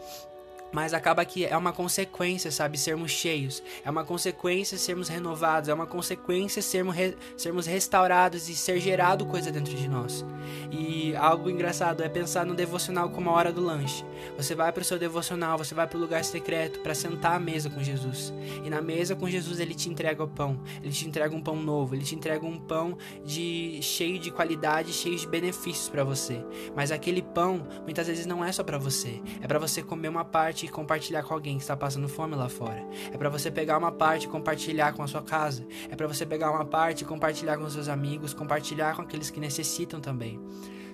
Mas 0.71 0.93
acaba 0.93 1.23
que 1.25 1.45
é 1.45 1.55
uma 1.57 1.73
consequência, 1.73 2.51
sabe? 2.51 2.77
Sermos 2.77 3.11
cheios. 3.11 3.61
É 3.83 3.89
uma 3.89 4.03
consequência 4.03 4.77
sermos 4.77 5.09
renovados. 5.09 5.69
É 5.69 5.73
uma 5.73 5.85
consequência 5.85 6.61
sermos, 6.61 6.95
re... 6.95 7.15
sermos 7.37 7.65
restaurados 7.65 8.47
e 8.49 8.55
ser 8.55 8.79
gerado 8.79 9.25
coisa 9.25 9.51
dentro 9.51 9.75
de 9.75 9.87
nós. 9.87 10.25
E 10.71 11.15
algo 11.15 11.49
engraçado 11.49 12.03
é 12.03 12.09
pensar 12.09 12.45
no 12.45 12.55
devocional 12.55 13.09
como 13.09 13.29
a 13.29 13.33
hora 13.33 13.51
do 13.51 13.61
lanche. 13.61 14.05
Você 14.37 14.55
vai 14.55 14.71
para 14.71 14.81
o 14.81 14.85
seu 14.85 14.97
devocional, 14.97 15.57
você 15.57 15.75
vai 15.75 15.87
para 15.87 15.97
o 15.97 16.01
lugar 16.01 16.23
secreto 16.23 16.79
para 16.79 16.95
sentar 16.95 17.35
à 17.35 17.39
mesa 17.39 17.69
com 17.69 17.83
Jesus. 17.83 18.33
E 18.63 18.69
na 18.69 18.81
mesa 18.81 19.15
com 19.15 19.29
Jesus 19.29 19.59
ele 19.59 19.73
te 19.73 19.89
entrega 19.89 20.23
o 20.23 20.27
pão. 20.27 20.59
Ele 20.81 20.93
te 20.93 21.07
entrega 21.07 21.35
um 21.35 21.41
pão 21.41 21.55
novo. 21.55 21.95
Ele 21.95 22.03
te 22.03 22.15
entrega 22.15 22.45
um 22.45 22.57
pão 22.57 22.97
de 23.25 23.79
cheio 23.81 24.17
de 24.19 24.31
qualidade, 24.31 24.93
cheio 24.93 25.17
de 25.17 25.27
benefícios 25.27 25.89
para 25.89 26.03
você. 26.03 26.43
Mas 26.75 26.91
aquele 26.91 27.21
pão 27.21 27.67
muitas 27.83 28.07
vezes 28.07 28.25
não 28.25 28.43
é 28.43 28.51
só 28.51 28.63
para 28.63 28.77
você. 28.77 29.21
É 29.41 29.47
para 29.47 29.59
você 29.59 29.81
comer 29.81 30.07
uma 30.07 30.23
parte 30.23 30.60
parte 30.61 30.65
e 30.65 30.69
compartilhar 30.69 31.23
com 31.23 31.33
alguém 31.33 31.57
que 31.57 31.63
está 31.63 31.75
passando 31.75 32.07
fome 32.07 32.35
lá 32.35 32.49
fora. 32.49 32.83
É 33.11 33.17
para 33.17 33.29
você 33.29 33.49
pegar 33.49 33.77
uma 33.77 33.91
parte 33.91 34.25
e 34.25 34.27
compartilhar 34.27 34.93
com 34.93 35.03
a 35.03 35.07
sua 35.07 35.21
casa. 35.21 35.65
É 35.89 35.95
para 35.95 36.07
você 36.07 36.25
pegar 36.25 36.51
uma 36.51 36.65
parte 36.65 37.01
e 37.01 37.05
compartilhar 37.05 37.57
com 37.57 37.69
seus 37.69 37.87
amigos, 37.87 38.33
compartilhar 38.33 38.95
com 38.95 39.01
aqueles 39.01 39.29
que 39.29 39.39
necessitam 39.39 39.99
também. 39.99 40.39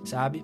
Sabe? 0.04 0.44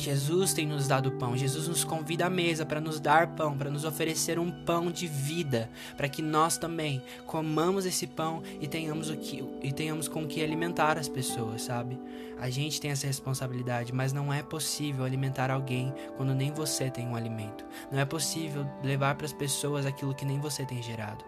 Jesus 0.00 0.54
tem 0.54 0.66
nos 0.66 0.88
dado 0.88 1.12
pão, 1.12 1.36
Jesus 1.36 1.68
nos 1.68 1.84
convida 1.84 2.26
à 2.26 2.30
mesa 2.30 2.64
para 2.64 2.80
nos 2.80 2.98
dar 2.98 3.34
pão, 3.34 3.56
para 3.56 3.70
nos 3.70 3.84
oferecer 3.84 4.38
um 4.38 4.50
pão 4.50 4.90
de 4.90 5.06
vida, 5.06 5.70
para 5.94 6.08
que 6.08 6.22
nós 6.22 6.56
também 6.56 7.02
comamos 7.26 7.84
esse 7.84 8.06
pão 8.06 8.42
e 8.60 8.66
tenhamos, 8.66 9.10
o 9.10 9.16
que, 9.16 9.44
e 9.62 9.72
tenhamos 9.72 10.08
com 10.08 10.26
que 10.26 10.42
alimentar 10.42 10.96
as 10.96 11.08
pessoas, 11.08 11.62
sabe? 11.62 12.00
A 12.38 12.48
gente 12.48 12.80
tem 12.80 12.90
essa 12.90 13.06
responsabilidade, 13.06 13.92
mas 13.92 14.12
não 14.12 14.32
é 14.32 14.42
possível 14.42 15.04
alimentar 15.04 15.50
alguém 15.50 15.92
quando 16.16 16.34
nem 16.34 16.50
você 16.50 16.90
tem 16.90 17.06
um 17.06 17.14
alimento. 17.14 17.66
Não 17.92 17.98
é 17.98 18.04
possível 18.06 18.66
levar 18.82 19.14
para 19.16 19.26
as 19.26 19.32
pessoas 19.34 19.84
aquilo 19.84 20.14
que 20.14 20.24
nem 20.24 20.40
você 20.40 20.64
tem 20.64 20.82
gerado. 20.82 21.22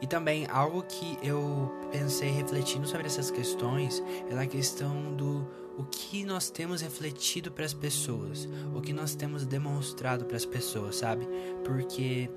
E 0.00 0.06
também 0.06 0.46
algo 0.50 0.82
que 0.82 1.16
eu 1.22 1.72
pensei 1.92 2.30
refletindo 2.30 2.86
sobre 2.88 3.06
essas 3.06 3.30
questões 3.30 4.02
é 4.28 4.34
na 4.34 4.46
questão 4.46 5.14
do 5.14 5.46
o 5.76 5.84
que 5.84 6.24
nós 6.24 6.50
temos 6.50 6.80
refletido 6.80 7.50
para 7.52 7.64
as 7.64 7.74
pessoas, 7.74 8.48
o 8.74 8.80
que 8.80 8.92
nós 8.92 9.14
temos 9.14 9.44
demonstrado 9.44 10.24
para 10.24 10.36
as 10.36 10.46
pessoas, 10.46 10.96
sabe? 10.96 11.26
Porque 11.64 12.30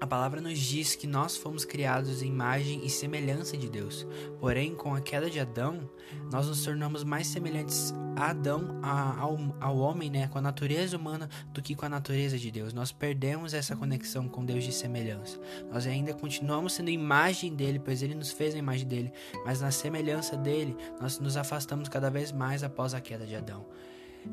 a 0.00 0.06
palavra 0.06 0.40
nos 0.40 0.58
diz 0.58 0.94
que 0.94 1.06
nós 1.06 1.36
fomos 1.36 1.64
criados 1.64 2.22
em 2.22 2.28
imagem 2.28 2.84
e 2.84 2.90
semelhança 2.90 3.56
de 3.56 3.68
Deus. 3.68 4.06
Porém, 4.38 4.74
com 4.74 4.94
a 4.94 5.00
queda 5.00 5.30
de 5.30 5.40
Adão, 5.40 5.88
nós 6.30 6.46
nos 6.46 6.62
tornamos 6.62 7.02
mais 7.02 7.26
semelhantes 7.26 7.94
a 8.14 8.30
Adão, 8.30 8.78
a, 8.82 9.20
ao, 9.20 9.38
ao 9.60 9.76
homem, 9.76 10.10
né, 10.10 10.28
com 10.28 10.38
a 10.38 10.42
natureza 10.42 10.96
humana, 10.96 11.28
do 11.52 11.62
que 11.62 11.74
com 11.74 11.86
a 11.86 11.88
natureza 11.88 12.38
de 12.38 12.50
Deus. 12.50 12.72
Nós 12.72 12.92
perdemos 12.92 13.54
essa 13.54 13.76
conexão 13.76 14.28
com 14.28 14.44
Deus 14.44 14.64
de 14.64 14.72
semelhança. 14.72 15.40
Nós 15.70 15.86
ainda 15.86 16.12
continuamos 16.14 16.74
sendo 16.74 16.90
imagem 16.90 17.54
dele, 17.54 17.78
pois 17.78 18.02
ele 18.02 18.14
nos 18.14 18.30
fez 18.30 18.54
a 18.54 18.58
imagem 18.58 18.86
dele, 18.86 19.12
mas 19.44 19.60
na 19.60 19.70
semelhança 19.70 20.36
dele, 20.36 20.76
nós 21.00 21.18
nos 21.18 21.36
afastamos 21.36 21.88
cada 21.88 22.10
vez 22.10 22.32
mais 22.32 22.62
após 22.62 22.94
a 22.94 23.00
queda 23.00 23.26
de 23.26 23.34
Adão. 23.34 23.66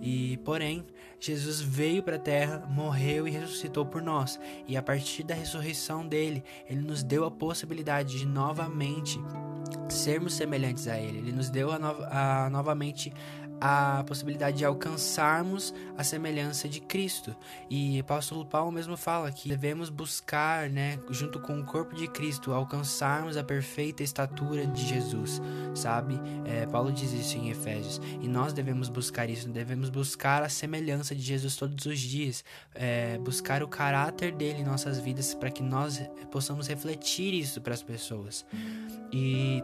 E, 0.01 0.37
porém, 0.43 0.85
Jesus 1.19 1.61
veio 1.61 2.03
para 2.03 2.17
a 2.17 2.19
terra, 2.19 2.67
morreu 2.69 3.27
e 3.27 3.31
ressuscitou 3.31 3.85
por 3.85 4.01
nós. 4.01 4.39
E 4.67 4.75
a 4.75 4.81
partir 4.81 5.23
da 5.23 5.33
ressurreição 5.33 6.05
dele, 6.05 6.43
ele 6.69 6.81
nos 6.81 7.01
deu 7.01 7.25
a 7.25 7.31
possibilidade 7.31 8.19
de 8.19 8.25
novamente 8.25 9.19
sermos 9.89 10.33
semelhantes 10.33 10.87
a 10.87 10.99
ele. 10.99 11.19
Ele 11.19 11.31
nos 11.31 11.49
deu 11.49 11.71
a, 11.71 11.79
no 11.79 11.87
a 12.09 12.49
novamente 12.49 13.13
a 13.65 14.03
possibilidade 14.03 14.57
de 14.57 14.65
alcançarmos 14.65 15.73
a 15.97 16.03
semelhança 16.03 16.67
de 16.67 16.81
Cristo. 16.81 17.33
E 17.69 17.97
apóstolo 17.97 18.45
Paulo 18.45 18.73
mesmo 18.73 18.97
fala 18.97 19.31
que 19.31 19.47
devemos 19.47 19.89
buscar, 19.89 20.69
né, 20.69 20.99
junto 21.09 21.39
com 21.39 21.57
o 21.57 21.63
corpo 21.63 21.95
de 21.95 22.09
Cristo, 22.09 22.51
alcançarmos 22.51 23.37
a 23.37 23.43
perfeita 23.43 24.03
estatura 24.03 24.67
de 24.67 24.85
Jesus, 24.85 25.41
sabe? 25.73 26.19
É, 26.43 26.65
Paulo 26.65 26.91
diz 26.91 27.13
isso 27.13 27.37
em 27.37 27.51
Efésios. 27.51 28.01
E 28.19 28.27
nós 28.27 28.51
devemos 28.51 28.89
buscar 28.89 29.29
isso, 29.29 29.47
devemos 29.47 29.89
buscar 29.89 30.43
a 30.43 30.49
semelhança 30.49 31.15
de 31.15 31.21
Jesus 31.21 31.55
todos 31.55 31.85
os 31.85 31.99
dias, 31.99 32.43
é, 32.75 33.17
buscar 33.19 33.63
o 33.63 33.67
caráter 33.69 34.33
dele 34.33 34.59
em 34.59 34.65
nossas 34.65 34.99
vidas 34.99 35.33
para 35.33 35.49
que 35.49 35.63
nós 35.63 36.01
possamos 36.29 36.67
refletir 36.67 37.33
isso 37.33 37.61
para 37.61 37.73
as 37.73 37.81
pessoas. 37.81 38.45
E 39.09 39.63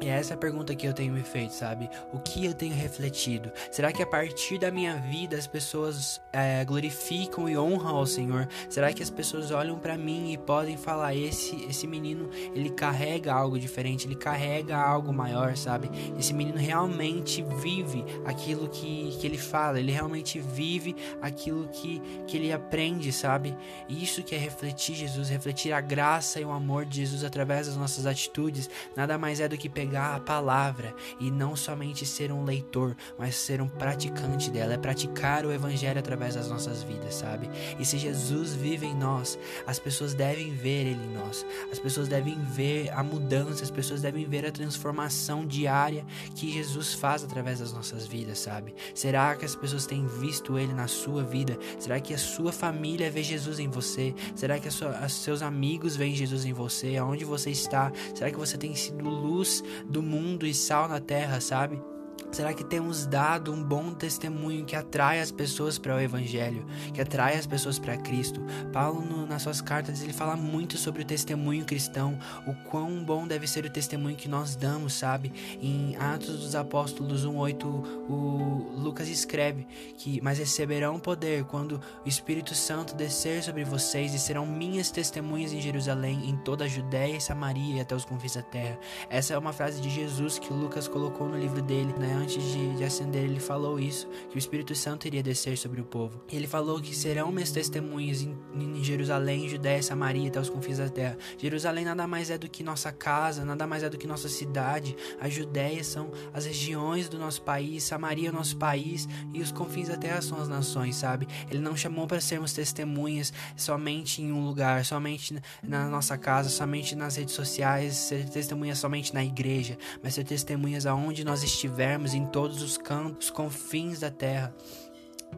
e 0.00 0.08
essa 0.08 0.32
é 0.32 0.36
pergunta 0.36 0.74
que 0.74 0.86
eu 0.86 0.94
tenho 0.94 1.12
me 1.12 1.22
feito, 1.22 1.52
sabe? 1.52 1.90
O 2.10 2.18
que 2.18 2.46
eu 2.46 2.54
tenho 2.54 2.74
refletido? 2.74 3.52
Será 3.70 3.92
que 3.92 4.02
a 4.02 4.06
partir 4.06 4.56
da 4.58 4.70
minha 4.70 4.96
vida 4.96 5.36
as 5.36 5.46
pessoas 5.46 6.20
é, 6.32 6.64
glorificam 6.64 7.46
e 7.48 7.58
honram 7.58 7.96
ao 7.96 8.06
Senhor? 8.06 8.48
Será 8.70 8.92
que 8.94 9.02
as 9.02 9.10
pessoas 9.10 9.50
olham 9.50 9.78
para 9.78 9.98
mim 9.98 10.32
e 10.32 10.38
podem 10.38 10.76
falar 10.78 11.14
esse 11.14 11.66
esse 11.68 11.86
menino 11.86 12.30
ele 12.54 12.70
carrega 12.70 13.34
algo 13.34 13.58
diferente, 13.58 14.06
ele 14.06 14.16
carrega 14.16 14.76
algo 14.76 15.12
maior, 15.12 15.54
sabe? 15.54 15.90
Esse 16.18 16.32
menino 16.32 16.56
realmente 16.56 17.42
vive 17.60 18.02
aquilo 18.24 18.68
que, 18.68 19.16
que 19.20 19.26
ele 19.26 19.38
fala, 19.38 19.78
ele 19.78 19.92
realmente 19.92 20.38
vive 20.38 20.96
aquilo 21.20 21.68
que, 21.68 22.00
que 22.26 22.38
ele 22.38 22.52
aprende, 22.52 23.12
sabe? 23.12 23.54
Isso 23.86 24.22
que 24.22 24.34
é 24.34 24.38
refletir 24.38 24.94
Jesus, 24.94 25.28
refletir 25.28 25.72
a 25.72 25.80
graça 25.80 26.40
e 26.40 26.44
o 26.44 26.50
amor 26.50 26.86
de 26.86 27.00
Jesus 27.00 27.22
através 27.22 27.66
das 27.66 27.76
nossas 27.76 28.06
atitudes, 28.06 28.70
nada 28.96 29.18
mais 29.18 29.40
é 29.40 29.48
do 29.48 29.58
que 29.58 29.68
pegar 29.68 29.89
a 29.96 30.18
palavra 30.20 30.94
e 31.18 31.30
não 31.30 31.56
somente 31.56 32.06
ser 32.06 32.32
um 32.32 32.44
leitor, 32.44 32.96
mas 33.18 33.34
ser 33.34 33.60
um 33.60 33.68
praticante 33.68 34.50
dela, 34.50 34.74
é 34.74 34.78
praticar 34.78 35.44
o 35.44 35.52
evangelho 35.52 35.98
através 35.98 36.34
das 36.34 36.48
nossas 36.48 36.82
vidas, 36.82 37.14
sabe? 37.14 37.48
E 37.78 37.84
se 37.84 37.98
Jesus 37.98 38.54
vive 38.54 38.86
em 38.86 38.94
nós, 38.94 39.38
as 39.66 39.78
pessoas 39.78 40.14
devem 40.14 40.52
ver 40.54 40.86
ele 40.86 41.04
em 41.04 41.14
nós. 41.14 41.44
As 41.70 41.78
pessoas 41.78 42.08
devem 42.08 42.38
ver 42.42 42.90
a 42.90 43.02
mudança, 43.02 43.62
as 43.62 43.70
pessoas 43.70 44.00
devem 44.00 44.24
ver 44.24 44.46
a 44.46 44.52
transformação 44.52 45.46
diária 45.46 46.04
que 46.34 46.50
Jesus 46.50 46.94
faz 46.94 47.24
através 47.24 47.60
das 47.60 47.72
nossas 47.72 48.06
vidas, 48.06 48.38
sabe? 48.38 48.74
Será 48.94 49.34
que 49.36 49.44
as 49.44 49.54
pessoas 49.54 49.86
têm 49.86 50.06
visto 50.06 50.58
ele 50.58 50.72
na 50.72 50.86
sua 50.86 51.22
vida? 51.22 51.58
Será 51.78 52.00
que 52.00 52.14
a 52.14 52.18
sua 52.18 52.52
família 52.52 53.10
vê 53.10 53.22
Jesus 53.22 53.58
em 53.58 53.68
você? 53.68 54.14
Será 54.34 54.58
que 54.58 54.68
a 54.68 55.08
seus 55.08 55.42
amigos 55.42 55.96
veem 55.96 56.14
Jesus 56.14 56.44
em 56.44 56.52
você? 56.52 56.96
Aonde 56.96 57.24
você 57.24 57.50
está? 57.50 57.92
Será 58.14 58.30
que 58.30 58.38
você 58.38 58.56
tem 58.56 58.74
sido 58.74 59.08
luz 59.08 59.62
do 59.88 60.02
mundo 60.02 60.46
e 60.46 60.54
sal 60.54 60.88
na 60.88 61.00
terra, 61.00 61.40
sabe? 61.40 61.89
Será 62.32 62.54
que 62.54 62.62
temos 62.62 63.06
dado 63.06 63.52
um 63.52 63.62
bom 63.62 63.92
testemunho 63.92 64.64
que 64.64 64.76
atrai 64.76 65.20
as 65.20 65.32
pessoas 65.32 65.78
para 65.78 65.96
o 65.96 66.00
Evangelho, 66.00 66.64
que 66.94 67.00
atrai 67.00 67.36
as 67.36 67.46
pessoas 67.46 67.78
para 67.78 67.96
Cristo? 67.96 68.40
Paulo, 68.72 69.02
no, 69.02 69.26
nas 69.26 69.42
suas 69.42 69.60
cartas, 69.60 70.00
ele 70.00 70.12
fala 70.12 70.36
muito 70.36 70.78
sobre 70.78 71.02
o 71.02 71.04
testemunho 71.04 71.64
cristão, 71.64 72.18
o 72.46 72.54
quão 72.70 73.02
bom 73.04 73.26
deve 73.26 73.48
ser 73.48 73.64
o 73.64 73.70
testemunho 73.70 74.16
que 74.16 74.28
nós 74.28 74.54
damos, 74.54 74.94
sabe? 74.94 75.32
Em 75.60 75.96
Atos 75.96 76.38
dos 76.38 76.54
Apóstolos 76.54 77.24
1:8, 77.24 77.64
o 78.08 78.76
Lucas 78.76 79.08
escreve 79.08 79.66
que 79.96 80.20
mas 80.22 80.38
receberão 80.38 81.00
poder 81.00 81.44
quando 81.44 81.80
o 82.04 82.08
Espírito 82.08 82.54
Santo 82.54 82.94
descer 82.94 83.42
sobre 83.42 83.64
vocês 83.64 84.14
e 84.14 84.18
serão 84.18 84.46
minhas 84.46 84.90
testemunhas 84.90 85.52
em 85.52 85.60
Jerusalém, 85.60 86.30
em 86.30 86.36
toda 86.36 86.64
a 86.64 86.68
Judéia 86.68 87.16
e 87.16 87.20
Samaria 87.20 87.76
e 87.76 87.80
até 87.80 87.94
os 87.94 88.04
confins 88.04 88.34
da 88.34 88.42
terra. 88.42 88.78
Essa 89.08 89.34
é 89.34 89.38
uma 89.38 89.52
frase 89.52 89.80
de 89.80 89.90
Jesus 89.90 90.38
que 90.38 90.52
Lucas 90.52 90.86
colocou 90.86 91.28
no 91.28 91.36
livro 91.36 91.60
dele, 91.60 91.92
né? 91.98 92.19
Antes 92.20 92.42
de, 92.42 92.76
de 92.76 92.84
ascender, 92.84 93.24
ele 93.24 93.40
falou 93.40 93.78
isso, 93.78 94.08
que 94.28 94.36
o 94.36 94.38
Espírito 94.38 94.74
Santo 94.74 95.06
iria 95.06 95.22
descer 95.22 95.56
sobre 95.56 95.80
o 95.80 95.84
povo. 95.84 96.22
Ele 96.30 96.46
falou 96.46 96.80
que 96.80 96.94
serão 96.94 97.32
meus 97.32 97.50
testemunhas 97.50 98.22
em, 98.22 98.36
em 98.54 98.84
Jerusalém, 98.84 99.48
Judéia, 99.48 99.82
Samaria, 99.82 100.28
até 100.28 100.40
os 100.40 100.48
confins 100.48 100.78
da 100.78 100.88
terra. 100.88 101.16
Jerusalém 101.38 101.84
nada 101.84 102.06
mais 102.06 102.30
é 102.30 102.38
do 102.38 102.48
que 102.48 102.62
nossa 102.62 102.92
casa, 102.92 103.44
nada 103.44 103.66
mais 103.66 103.82
é 103.82 103.88
do 103.88 103.98
que 103.98 104.06
nossa 104.06 104.28
cidade. 104.28 104.96
A 105.20 105.28
Judéia 105.28 105.82
são 105.82 106.10
as 106.32 106.46
regiões 106.46 107.08
do 107.08 107.18
nosso 107.18 107.42
país, 107.42 107.84
Samaria 107.84 108.28
é 108.28 108.30
o 108.30 108.34
nosso 108.34 108.56
país 108.56 109.08
e 109.32 109.40
os 109.40 109.50
confins 109.50 109.88
da 109.88 109.96
terra 109.96 110.20
são 110.20 110.40
as 110.40 110.48
nações, 110.48 110.96
sabe? 110.96 111.26
Ele 111.50 111.60
não 111.60 111.76
chamou 111.76 112.06
para 112.06 112.20
sermos 112.20 112.52
testemunhas 112.52 113.32
somente 113.56 114.22
em 114.22 114.32
um 114.32 114.44
lugar, 114.44 114.84
somente 114.84 115.40
na 115.62 115.88
nossa 115.88 116.16
casa, 116.18 116.48
somente 116.48 116.94
nas 116.94 117.16
redes 117.16 117.34
sociais, 117.34 117.94
ser 117.94 118.28
testemunhas 118.28 118.78
somente 118.78 119.14
na 119.14 119.24
igreja, 119.24 119.78
mas 120.02 120.14
ser 120.14 120.24
testemunhas 120.24 120.86
aonde 120.86 121.24
nós 121.24 121.42
estivermos 121.42 122.09
em 122.14 122.26
todos 122.26 122.62
os 122.62 122.76
cantos, 122.76 123.30
confins 123.30 124.00
da 124.00 124.10
terra. 124.10 124.54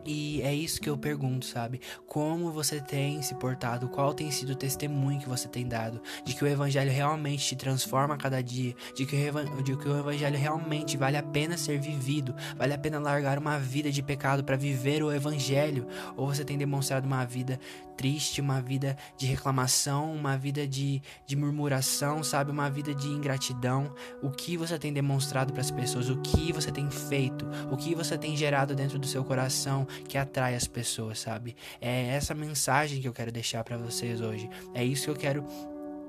E 0.04 0.42
é 0.42 0.52
isso 0.52 0.80
que 0.80 0.90
eu 0.90 0.98
pergunto, 0.98 1.46
sabe? 1.46 1.80
Como 2.06 2.50
você 2.50 2.80
tem 2.80 3.22
se 3.22 3.34
portado? 3.36 3.88
Qual 3.88 4.12
tem 4.12 4.30
sido 4.30 4.50
o 4.50 4.56
testemunho 4.56 5.20
que 5.20 5.28
você 5.28 5.46
tem 5.46 5.66
dado? 5.66 6.00
De 6.24 6.34
que 6.34 6.42
o 6.42 6.46
Evangelho 6.46 6.90
realmente 6.90 7.46
te 7.46 7.56
transforma 7.56 8.14
a 8.14 8.18
cada 8.18 8.42
dia? 8.42 8.74
De 8.96 9.06
que, 9.06 9.16
o, 9.16 9.62
de 9.62 9.76
que 9.76 9.88
o 9.88 9.98
Evangelho 9.98 10.36
realmente 10.36 10.96
vale 10.96 11.16
a 11.16 11.22
pena 11.22 11.56
ser 11.56 11.78
vivido? 11.78 12.34
Vale 12.56 12.74
a 12.74 12.78
pena 12.78 12.98
largar 12.98 13.38
uma 13.38 13.58
vida 13.58 13.90
de 13.92 14.02
pecado 14.02 14.42
para 14.42 14.56
viver 14.56 15.02
o 15.02 15.12
Evangelho? 15.12 15.86
Ou 16.16 16.26
você 16.26 16.44
tem 16.44 16.58
demonstrado 16.58 17.06
uma 17.06 17.24
vida 17.24 17.60
triste, 17.96 18.40
uma 18.40 18.60
vida 18.60 18.96
de 19.16 19.26
reclamação, 19.26 20.12
uma 20.12 20.36
vida 20.36 20.66
de, 20.66 21.00
de 21.24 21.36
murmuração, 21.36 22.24
sabe? 22.24 22.50
Uma 22.50 22.68
vida 22.68 22.92
de 22.92 23.06
ingratidão. 23.06 23.94
O 24.20 24.30
que 24.30 24.56
você 24.56 24.78
tem 24.78 24.92
demonstrado 24.92 25.52
para 25.52 25.60
as 25.60 25.70
pessoas? 25.70 26.08
O 26.08 26.16
que 26.20 26.52
você 26.52 26.72
tem 26.72 26.90
feito? 26.90 27.46
O 27.70 27.76
que 27.76 27.94
você 27.94 28.18
tem 28.18 28.36
gerado 28.36 28.74
dentro 28.74 28.98
do 28.98 29.06
seu 29.06 29.22
coração 29.22 29.81
que 30.08 30.18
atrai 30.18 30.54
as 30.54 30.66
pessoas, 30.66 31.18
sabe? 31.18 31.56
É 31.80 32.08
essa 32.08 32.34
mensagem 32.34 33.00
que 33.00 33.08
eu 33.08 33.12
quero 33.12 33.32
deixar 33.32 33.64
para 33.64 33.76
vocês 33.76 34.20
hoje. 34.20 34.48
É 34.74 34.84
isso 34.84 35.04
que 35.04 35.10
eu 35.10 35.16
quero 35.16 35.44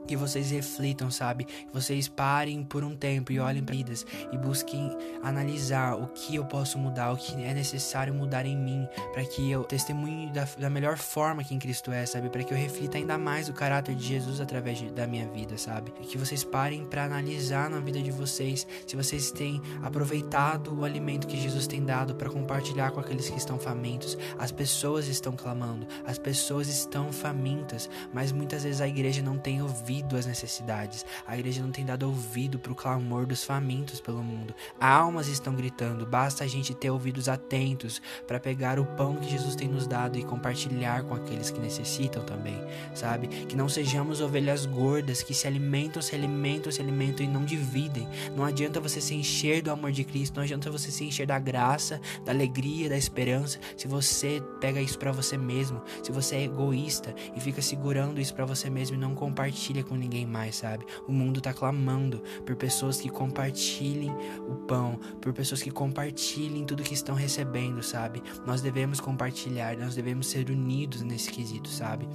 que 0.07 0.15
vocês 0.15 0.51
reflitam, 0.51 1.09
sabe? 1.09 1.45
Que 1.45 1.73
vocês 1.73 2.07
parem 2.07 2.63
por 2.63 2.83
um 2.83 2.95
tempo 2.95 3.31
e 3.31 3.39
olhem 3.39 3.63
para 3.63 3.75
vidas 3.75 4.05
e 4.31 4.37
busquem 4.37 4.95
analisar 5.21 5.95
o 5.95 6.07
que 6.07 6.35
eu 6.35 6.45
posso 6.45 6.77
mudar, 6.77 7.11
o 7.11 7.17
que 7.17 7.43
é 7.43 7.53
necessário 7.53 8.13
mudar 8.13 8.45
em 8.45 8.57
mim, 8.57 8.87
para 9.13 9.23
que 9.25 9.49
eu 9.49 9.63
testemunhe 9.63 10.29
da, 10.31 10.47
da, 10.57 10.69
melhor 10.69 10.97
forma 10.97 11.43
que 11.43 11.53
em 11.53 11.59
Cristo 11.59 11.91
é, 11.91 12.05
sabe? 12.05 12.29
Para 12.29 12.43
que 12.43 12.53
eu 12.53 12.57
reflita 12.57 12.97
ainda 12.97 13.17
mais 13.17 13.49
o 13.49 13.53
caráter 13.53 13.95
de 13.95 14.05
Jesus 14.05 14.41
através 14.41 14.77
de, 14.77 14.91
da 14.91 15.07
minha 15.07 15.27
vida, 15.27 15.57
sabe? 15.57 15.93
E 16.01 16.05
que 16.05 16.17
vocês 16.17 16.43
parem 16.43 16.85
para 16.85 17.05
analisar 17.05 17.69
na 17.69 17.79
vida 17.79 18.01
de 18.01 18.11
vocês 18.11 18.67
se 18.85 18.95
vocês 18.95 19.31
têm 19.31 19.61
aproveitado 19.81 20.77
o 20.77 20.83
alimento 20.83 21.27
que 21.27 21.39
Jesus 21.39 21.67
tem 21.67 21.83
dado 21.83 22.15
para 22.15 22.29
compartilhar 22.29 22.91
com 22.91 22.99
aqueles 22.99 23.29
que 23.29 23.37
estão 23.37 23.57
famintos. 23.57 24.17
As 24.37 24.51
pessoas 24.51 25.07
estão 25.07 25.33
clamando, 25.35 25.87
as 26.05 26.17
pessoas 26.17 26.67
estão 26.67 27.11
famintas, 27.11 27.89
mas 28.13 28.31
muitas 28.31 28.63
vezes 28.63 28.81
a 28.81 28.87
igreja 28.87 29.21
não 29.21 29.37
tem 29.37 29.61
ouvido 29.61 29.92
ouvido 29.93 30.17
às 30.17 30.25
necessidades. 30.25 31.05
A 31.27 31.37
igreja 31.37 31.61
não 31.61 31.71
tem 31.71 31.85
dado 31.85 32.07
ouvido 32.07 32.57
para 32.57 32.71
o 32.71 32.75
clamor 32.75 33.25
dos 33.25 33.43
famintos 33.43 33.99
pelo 34.01 34.23
mundo. 34.23 34.53
Almas 34.79 35.27
estão 35.27 35.53
gritando. 35.53 36.05
Basta 36.05 36.43
a 36.43 36.47
gente 36.47 36.73
ter 36.73 36.89
ouvidos 36.89 37.29
atentos 37.29 38.01
para 38.25 38.39
pegar 38.39 38.79
o 38.79 38.85
pão 38.85 39.15
que 39.15 39.29
Jesus 39.29 39.55
tem 39.55 39.67
nos 39.67 39.85
dado 39.85 40.17
e 40.17 40.23
compartilhar 40.23 41.03
com 41.03 41.13
aqueles 41.13 41.51
que 41.51 41.59
necessitam 41.59 42.23
também, 42.23 42.59
sabe? 42.95 43.27
Que 43.27 43.55
não 43.55 43.69
sejamos 43.69 44.19
ovelhas 44.19 44.65
gordas 44.65 45.21
que 45.21 45.33
se 45.33 45.47
alimentam, 45.47 46.01
se 46.01 46.15
alimentam, 46.15 46.71
se 46.71 46.81
alimentam 46.81 47.25
e 47.25 47.29
não 47.29 47.45
dividem. 47.45 48.07
Não 48.35 48.43
adianta 48.43 48.79
você 48.79 48.99
se 48.99 49.13
encher 49.13 49.61
do 49.61 49.71
amor 49.71 49.91
de 49.91 50.03
Cristo, 50.03 50.37
não 50.37 50.43
adianta 50.43 50.71
você 50.71 50.89
se 50.89 51.03
encher 51.03 51.27
da 51.27 51.37
graça, 51.37 52.01
da 52.25 52.31
alegria, 52.31 52.89
da 52.89 52.97
esperança, 52.97 53.59
se 53.77 53.87
você 53.87 54.41
pega 54.59 54.81
isso 54.81 54.97
para 54.97 55.11
você 55.11 55.37
mesmo, 55.37 55.81
se 56.01 56.11
você 56.11 56.37
é 56.37 56.43
egoísta 56.43 57.13
e 57.35 57.39
fica 57.39 57.61
segurando 57.61 58.19
isso 58.19 58.33
para 58.33 58.45
você 58.45 58.69
mesmo 58.69 58.95
e 58.95 58.99
não 58.99 59.13
compartilha 59.13 59.82
com 59.83 59.95
ninguém 59.95 60.25
mais, 60.25 60.55
sabe? 60.55 60.85
O 61.07 61.11
mundo 61.11 61.41
tá 61.41 61.53
clamando 61.53 62.21
por 62.45 62.55
pessoas 62.55 62.99
que 62.99 63.09
compartilhem 63.09 64.11
o 64.47 64.55
pão, 64.67 64.99
por 65.21 65.33
pessoas 65.33 65.61
que 65.61 65.71
compartilhem 65.71 66.65
tudo 66.65 66.83
que 66.83 66.93
estão 66.93 67.15
recebendo, 67.15 67.81
sabe? 67.83 68.21
Nós 68.45 68.61
devemos 68.61 68.99
compartilhar, 68.99 69.77
nós 69.77 69.95
devemos 69.95 70.27
ser 70.27 70.49
unidos 70.49 71.01
nesse 71.01 71.31
quesito, 71.31 71.69
sabe? 71.69 72.07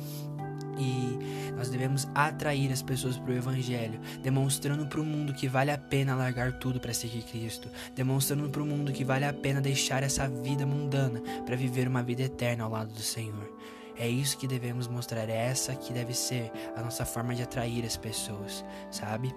E 0.78 1.52
nós 1.56 1.68
devemos 1.68 2.06
atrair 2.14 2.72
as 2.72 2.82
pessoas 2.82 3.18
para 3.18 3.32
o 3.32 3.36
Evangelho, 3.36 4.00
demonstrando 4.22 4.86
para 4.86 5.00
o 5.00 5.04
mundo 5.04 5.34
que 5.34 5.48
vale 5.48 5.72
a 5.72 5.78
pena 5.78 6.14
largar 6.14 6.58
tudo 6.60 6.78
para 6.78 6.94
seguir 6.94 7.22
Cristo, 7.22 7.68
demonstrando 7.96 8.48
para 8.48 8.62
o 8.62 8.66
mundo 8.66 8.92
que 8.92 9.04
vale 9.04 9.24
a 9.24 9.32
pena 9.32 9.60
deixar 9.60 10.04
essa 10.04 10.28
vida 10.28 10.64
mundana 10.64 11.20
para 11.44 11.56
viver 11.56 11.88
uma 11.88 12.02
vida 12.02 12.22
eterna 12.22 12.62
ao 12.64 12.70
lado 12.70 12.92
do 12.92 13.02
Senhor. 13.02 13.52
É 13.98 14.08
isso 14.08 14.38
que 14.38 14.46
devemos 14.46 14.86
mostrar, 14.86 15.28
é 15.28 15.36
essa 15.36 15.74
que 15.74 15.92
deve 15.92 16.14
ser 16.14 16.52
a 16.76 16.82
nossa 16.82 17.04
forma 17.04 17.34
de 17.34 17.42
atrair 17.42 17.84
as 17.84 17.96
pessoas, 17.96 18.64
sabe? 18.90 19.34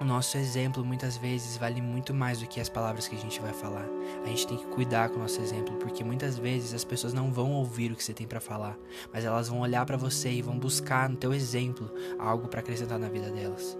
O 0.00 0.04
nosso 0.04 0.38
exemplo 0.38 0.84
muitas 0.84 1.16
vezes 1.16 1.56
vale 1.56 1.82
muito 1.82 2.14
mais 2.14 2.40
do 2.40 2.46
que 2.46 2.60
as 2.60 2.68
palavras 2.68 3.08
que 3.08 3.16
a 3.16 3.18
gente 3.18 3.40
vai 3.40 3.52
falar. 3.52 3.86
A 4.24 4.28
gente 4.28 4.46
tem 4.46 4.56
que 4.56 4.66
cuidar 4.66 5.08
com 5.10 5.16
o 5.16 5.18
nosso 5.18 5.40
exemplo, 5.40 5.76
porque 5.76 6.04
muitas 6.04 6.38
vezes 6.38 6.72
as 6.72 6.84
pessoas 6.84 7.12
não 7.12 7.32
vão 7.32 7.52
ouvir 7.52 7.92
o 7.92 7.96
que 7.96 8.04
você 8.04 8.14
tem 8.14 8.26
para 8.26 8.40
falar, 8.40 8.78
mas 9.12 9.24
elas 9.24 9.48
vão 9.48 9.60
olhar 9.60 9.84
para 9.84 9.96
você 9.96 10.30
e 10.30 10.42
vão 10.42 10.58
buscar 10.58 11.08
no 11.08 11.16
teu 11.16 11.34
exemplo 11.34 11.90
algo 12.18 12.48
para 12.48 12.60
acrescentar 12.60 12.98
na 12.98 13.08
vida 13.08 13.30
delas. 13.30 13.77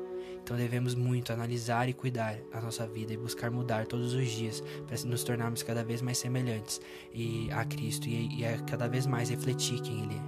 Então 0.49 0.57
devemos 0.57 0.95
muito 0.95 1.31
analisar 1.31 1.91
e 1.91 1.93
cuidar 1.93 2.35
a 2.55 2.61
nossa 2.63 2.87
vida 2.87 3.13
e 3.13 3.19
buscar 3.19 3.51
mudar 3.51 3.87
todos 3.87 4.15
os 4.15 4.31
dias 4.31 4.63
para 4.87 4.97
nos 5.05 5.23
tornarmos 5.23 5.63
cada 5.63 5.85
vez 5.85 6.01
mais 6.01 6.17
semelhantes 6.17 6.81
e 7.13 7.51
a 7.53 7.67
Cristo 7.67 8.09
e, 8.09 8.39
e 8.41 8.47
a 8.47 8.57
cada 8.61 8.89
vez 8.89 9.05
mais 9.05 9.29
refletir 9.29 9.79
quem 9.83 10.05
Ele 10.05 10.15
é. 10.15 10.23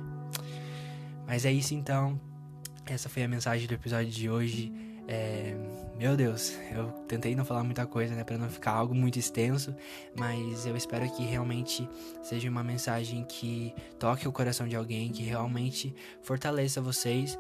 Mas 1.27 1.47
é 1.47 1.51
isso 1.51 1.73
então. 1.73 2.21
Essa 2.85 3.09
foi 3.09 3.23
a 3.23 3.29
mensagem 3.29 3.67
do 3.67 3.73
episódio 3.73 4.11
de 4.11 4.29
hoje. 4.29 4.71
É, 5.09 5.57
meu 5.97 6.15
Deus, 6.15 6.53
eu 6.71 6.89
tentei 7.09 7.35
não 7.35 7.47
falar 7.47 7.65
muita 7.65 7.87
coisa, 7.87 8.15
né, 8.15 8.23
para 8.23 8.37
não 8.37 8.51
ficar 8.51 8.73
algo 8.73 8.95
muito 8.95 9.19
extenso, 9.19 9.75
mas 10.15 10.67
eu 10.67 10.77
espero 10.77 11.11
que 11.17 11.23
realmente 11.23 11.89
seja 12.23 12.51
uma 12.51 12.63
mensagem 12.63 13.25
que 13.25 13.73
toque 13.99 14.29
o 14.29 14.33
coração 14.33 14.69
de 14.69 14.77
alguém, 14.77 15.09
que 15.09 15.23
realmente 15.23 15.95
fortaleça 16.21 16.79
vocês 16.79 17.39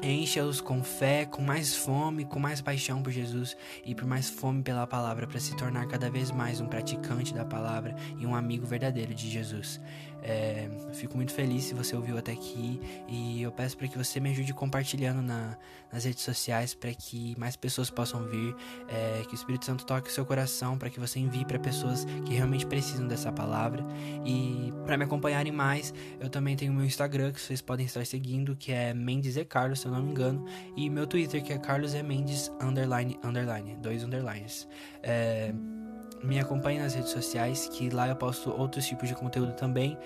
Encha-os 0.00 0.60
com 0.60 0.84
fé, 0.84 1.26
com 1.26 1.42
mais 1.42 1.74
fome, 1.74 2.24
com 2.24 2.38
mais 2.38 2.60
paixão 2.60 3.02
por 3.02 3.10
Jesus 3.10 3.56
e 3.84 3.96
por 3.96 4.06
mais 4.06 4.30
fome 4.30 4.62
pela 4.62 4.86
palavra, 4.86 5.26
para 5.26 5.40
se 5.40 5.56
tornar 5.56 5.88
cada 5.88 6.08
vez 6.08 6.30
mais 6.30 6.60
um 6.60 6.66
praticante 6.66 7.34
da 7.34 7.44
palavra 7.44 7.96
e 8.16 8.24
um 8.24 8.32
amigo 8.32 8.64
verdadeiro 8.64 9.12
de 9.12 9.28
Jesus. 9.28 9.80
É, 10.22 10.68
fico 10.94 11.16
muito 11.16 11.32
feliz 11.32 11.64
se 11.64 11.74
você 11.74 11.94
ouviu 11.94 12.18
até 12.18 12.32
aqui 12.32 12.80
e 13.08 13.40
eu 13.40 13.52
peço 13.52 13.76
para 13.76 13.86
que 13.86 13.96
você 13.96 14.18
me 14.18 14.30
ajude 14.30 14.52
compartilhando 14.52 15.22
na, 15.22 15.56
nas 15.92 16.04
redes 16.04 16.22
sociais 16.22 16.74
para 16.74 16.92
que 16.92 17.38
mais 17.38 17.56
pessoas 17.56 17.88
possam 17.88 18.24
vir, 18.24 18.54
é, 18.88 19.22
que 19.26 19.34
o 19.34 19.36
Espírito 19.36 19.64
Santo 19.64 19.86
toque 19.86 20.10
o 20.10 20.12
seu 20.12 20.26
coração 20.26 20.76
para 20.76 20.90
que 20.90 20.98
você 20.98 21.20
envie 21.20 21.44
para 21.44 21.58
pessoas 21.58 22.04
que 22.26 22.34
realmente 22.34 22.66
precisam 22.66 23.06
dessa 23.06 23.30
palavra. 23.30 23.84
E 24.24 24.72
para 24.84 24.96
me 24.96 25.04
acompanharem 25.04 25.52
mais, 25.52 25.94
eu 26.20 26.28
também 26.28 26.56
tenho 26.56 26.72
meu 26.72 26.84
Instagram 26.84 27.32
que 27.32 27.40
vocês 27.40 27.62
podem 27.62 27.86
estar 27.86 28.04
seguindo, 28.04 28.56
que 28.56 28.72
é 28.72 28.92
Mendes 28.92 29.36
e 29.36 29.44
Carlos, 29.44 29.80
eu 29.88 29.92
não 29.92 30.02
me 30.02 30.10
engano, 30.10 30.44
e 30.76 30.88
meu 30.88 31.06
Twitter 31.06 31.42
que 31.42 31.52
é 31.52 31.58
Carlos 31.58 31.94
e 31.94 32.02
Mendes 32.02 32.52
underline 32.60 33.18
underline, 33.22 33.76
dois 33.76 34.04
underlines. 34.04 34.68
É, 35.02 35.52
me 36.22 36.38
acompanhe 36.38 36.78
nas 36.78 36.94
redes 36.94 37.10
sociais, 37.10 37.68
que 37.68 37.90
lá 37.90 38.08
eu 38.08 38.16
posto 38.16 38.50
outros 38.50 38.86
tipos 38.86 39.08
de 39.08 39.14
conteúdo 39.14 39.52
também. 39.52 39.96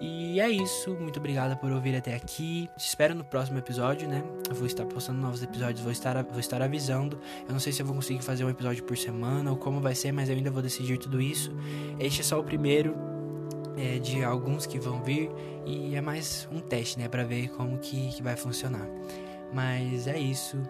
E 0.00 0.40
é 0.40 0.50
isso, 0.50 0.94
muito 0.96 1.18
obrigada 1.18 1.56
por 1.56 1.70
ouvir 1.72 1.96
até 1.96 2.14
aqui. 2.14 2.68
Te 2.76 2.86
espero 2.86 3.14
no 3.14 3.24
próximo 3.24 3.58
episódio, 3.58 4.08
né? 4.08 4.22
Eu 4.48 4.54
vou 4.54 4.66
estar 4.66 4.84
postando 4.84 5.20
novos 5.20 5.42
episódios, 5.42 5.80
vou 5.80 5.92
estar, 5.92 6.22
vou 6.24 6.40
estar 6.40 6.60
avisando. 6.60 7.18
Eu 7.46 7.52
não 7.52 7.60
sei 7.60 7.72
se 7.72 7.80
eu 7.80 7.86
vou 7.86 7.94
conseguir 7.94 8.22
fazer 8.22 8.44
um 8.44 8.50
episódio 8.50 8.84
por 8.84 8.96
semana 8.98 9.50
ou 9.50 9.56
como 9.56 9.80
vai 9.80 9.94
ser, 9.94 10.12
mas 10.12 10.28
eu 10.28 10.36
ainda 10.36 10.50
vou 10.50 10.62
decidir 10.62 10.98
tudo 10.98 11.20
isso. 11.20 11.50
Este 11.98 12.20
é 12.20 12.24
só 12.24 12.38
o 12.38 12.44
primeiro 12.44 12.94
é, 13.76 13.98
de 13.98 14.22
alguns 14.24 14.66
que 14.66 14.78
vão 14.78 15.02
vir 15.02 15.30
e 15.64 15.94
é 15.94 16.00
mais 16.00 16.48
um 16.50 16.60
teste, 16.60 16.98
né? 16.98 17.08
Pra 17.08 17.24
ver 17.24 17.48
como 17.50 17.78
que, 17.78 18.10
que 18.12 18.22
vai 18.22 18.36
funcionar. 18.36 18.86
Mas 19.52 20.06
é 20.06 20.18
isso. 20.18 20.60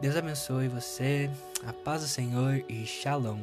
Deus 0.00 0.16
abençoe 0.16 0.68
você, 0.68 1.30
a 1.66 1.72
paz 1.72 2.02
do 2.02 2.08
Senhor 2.08 2.62
e 2.68 2.86
shalom. 2.86 3.40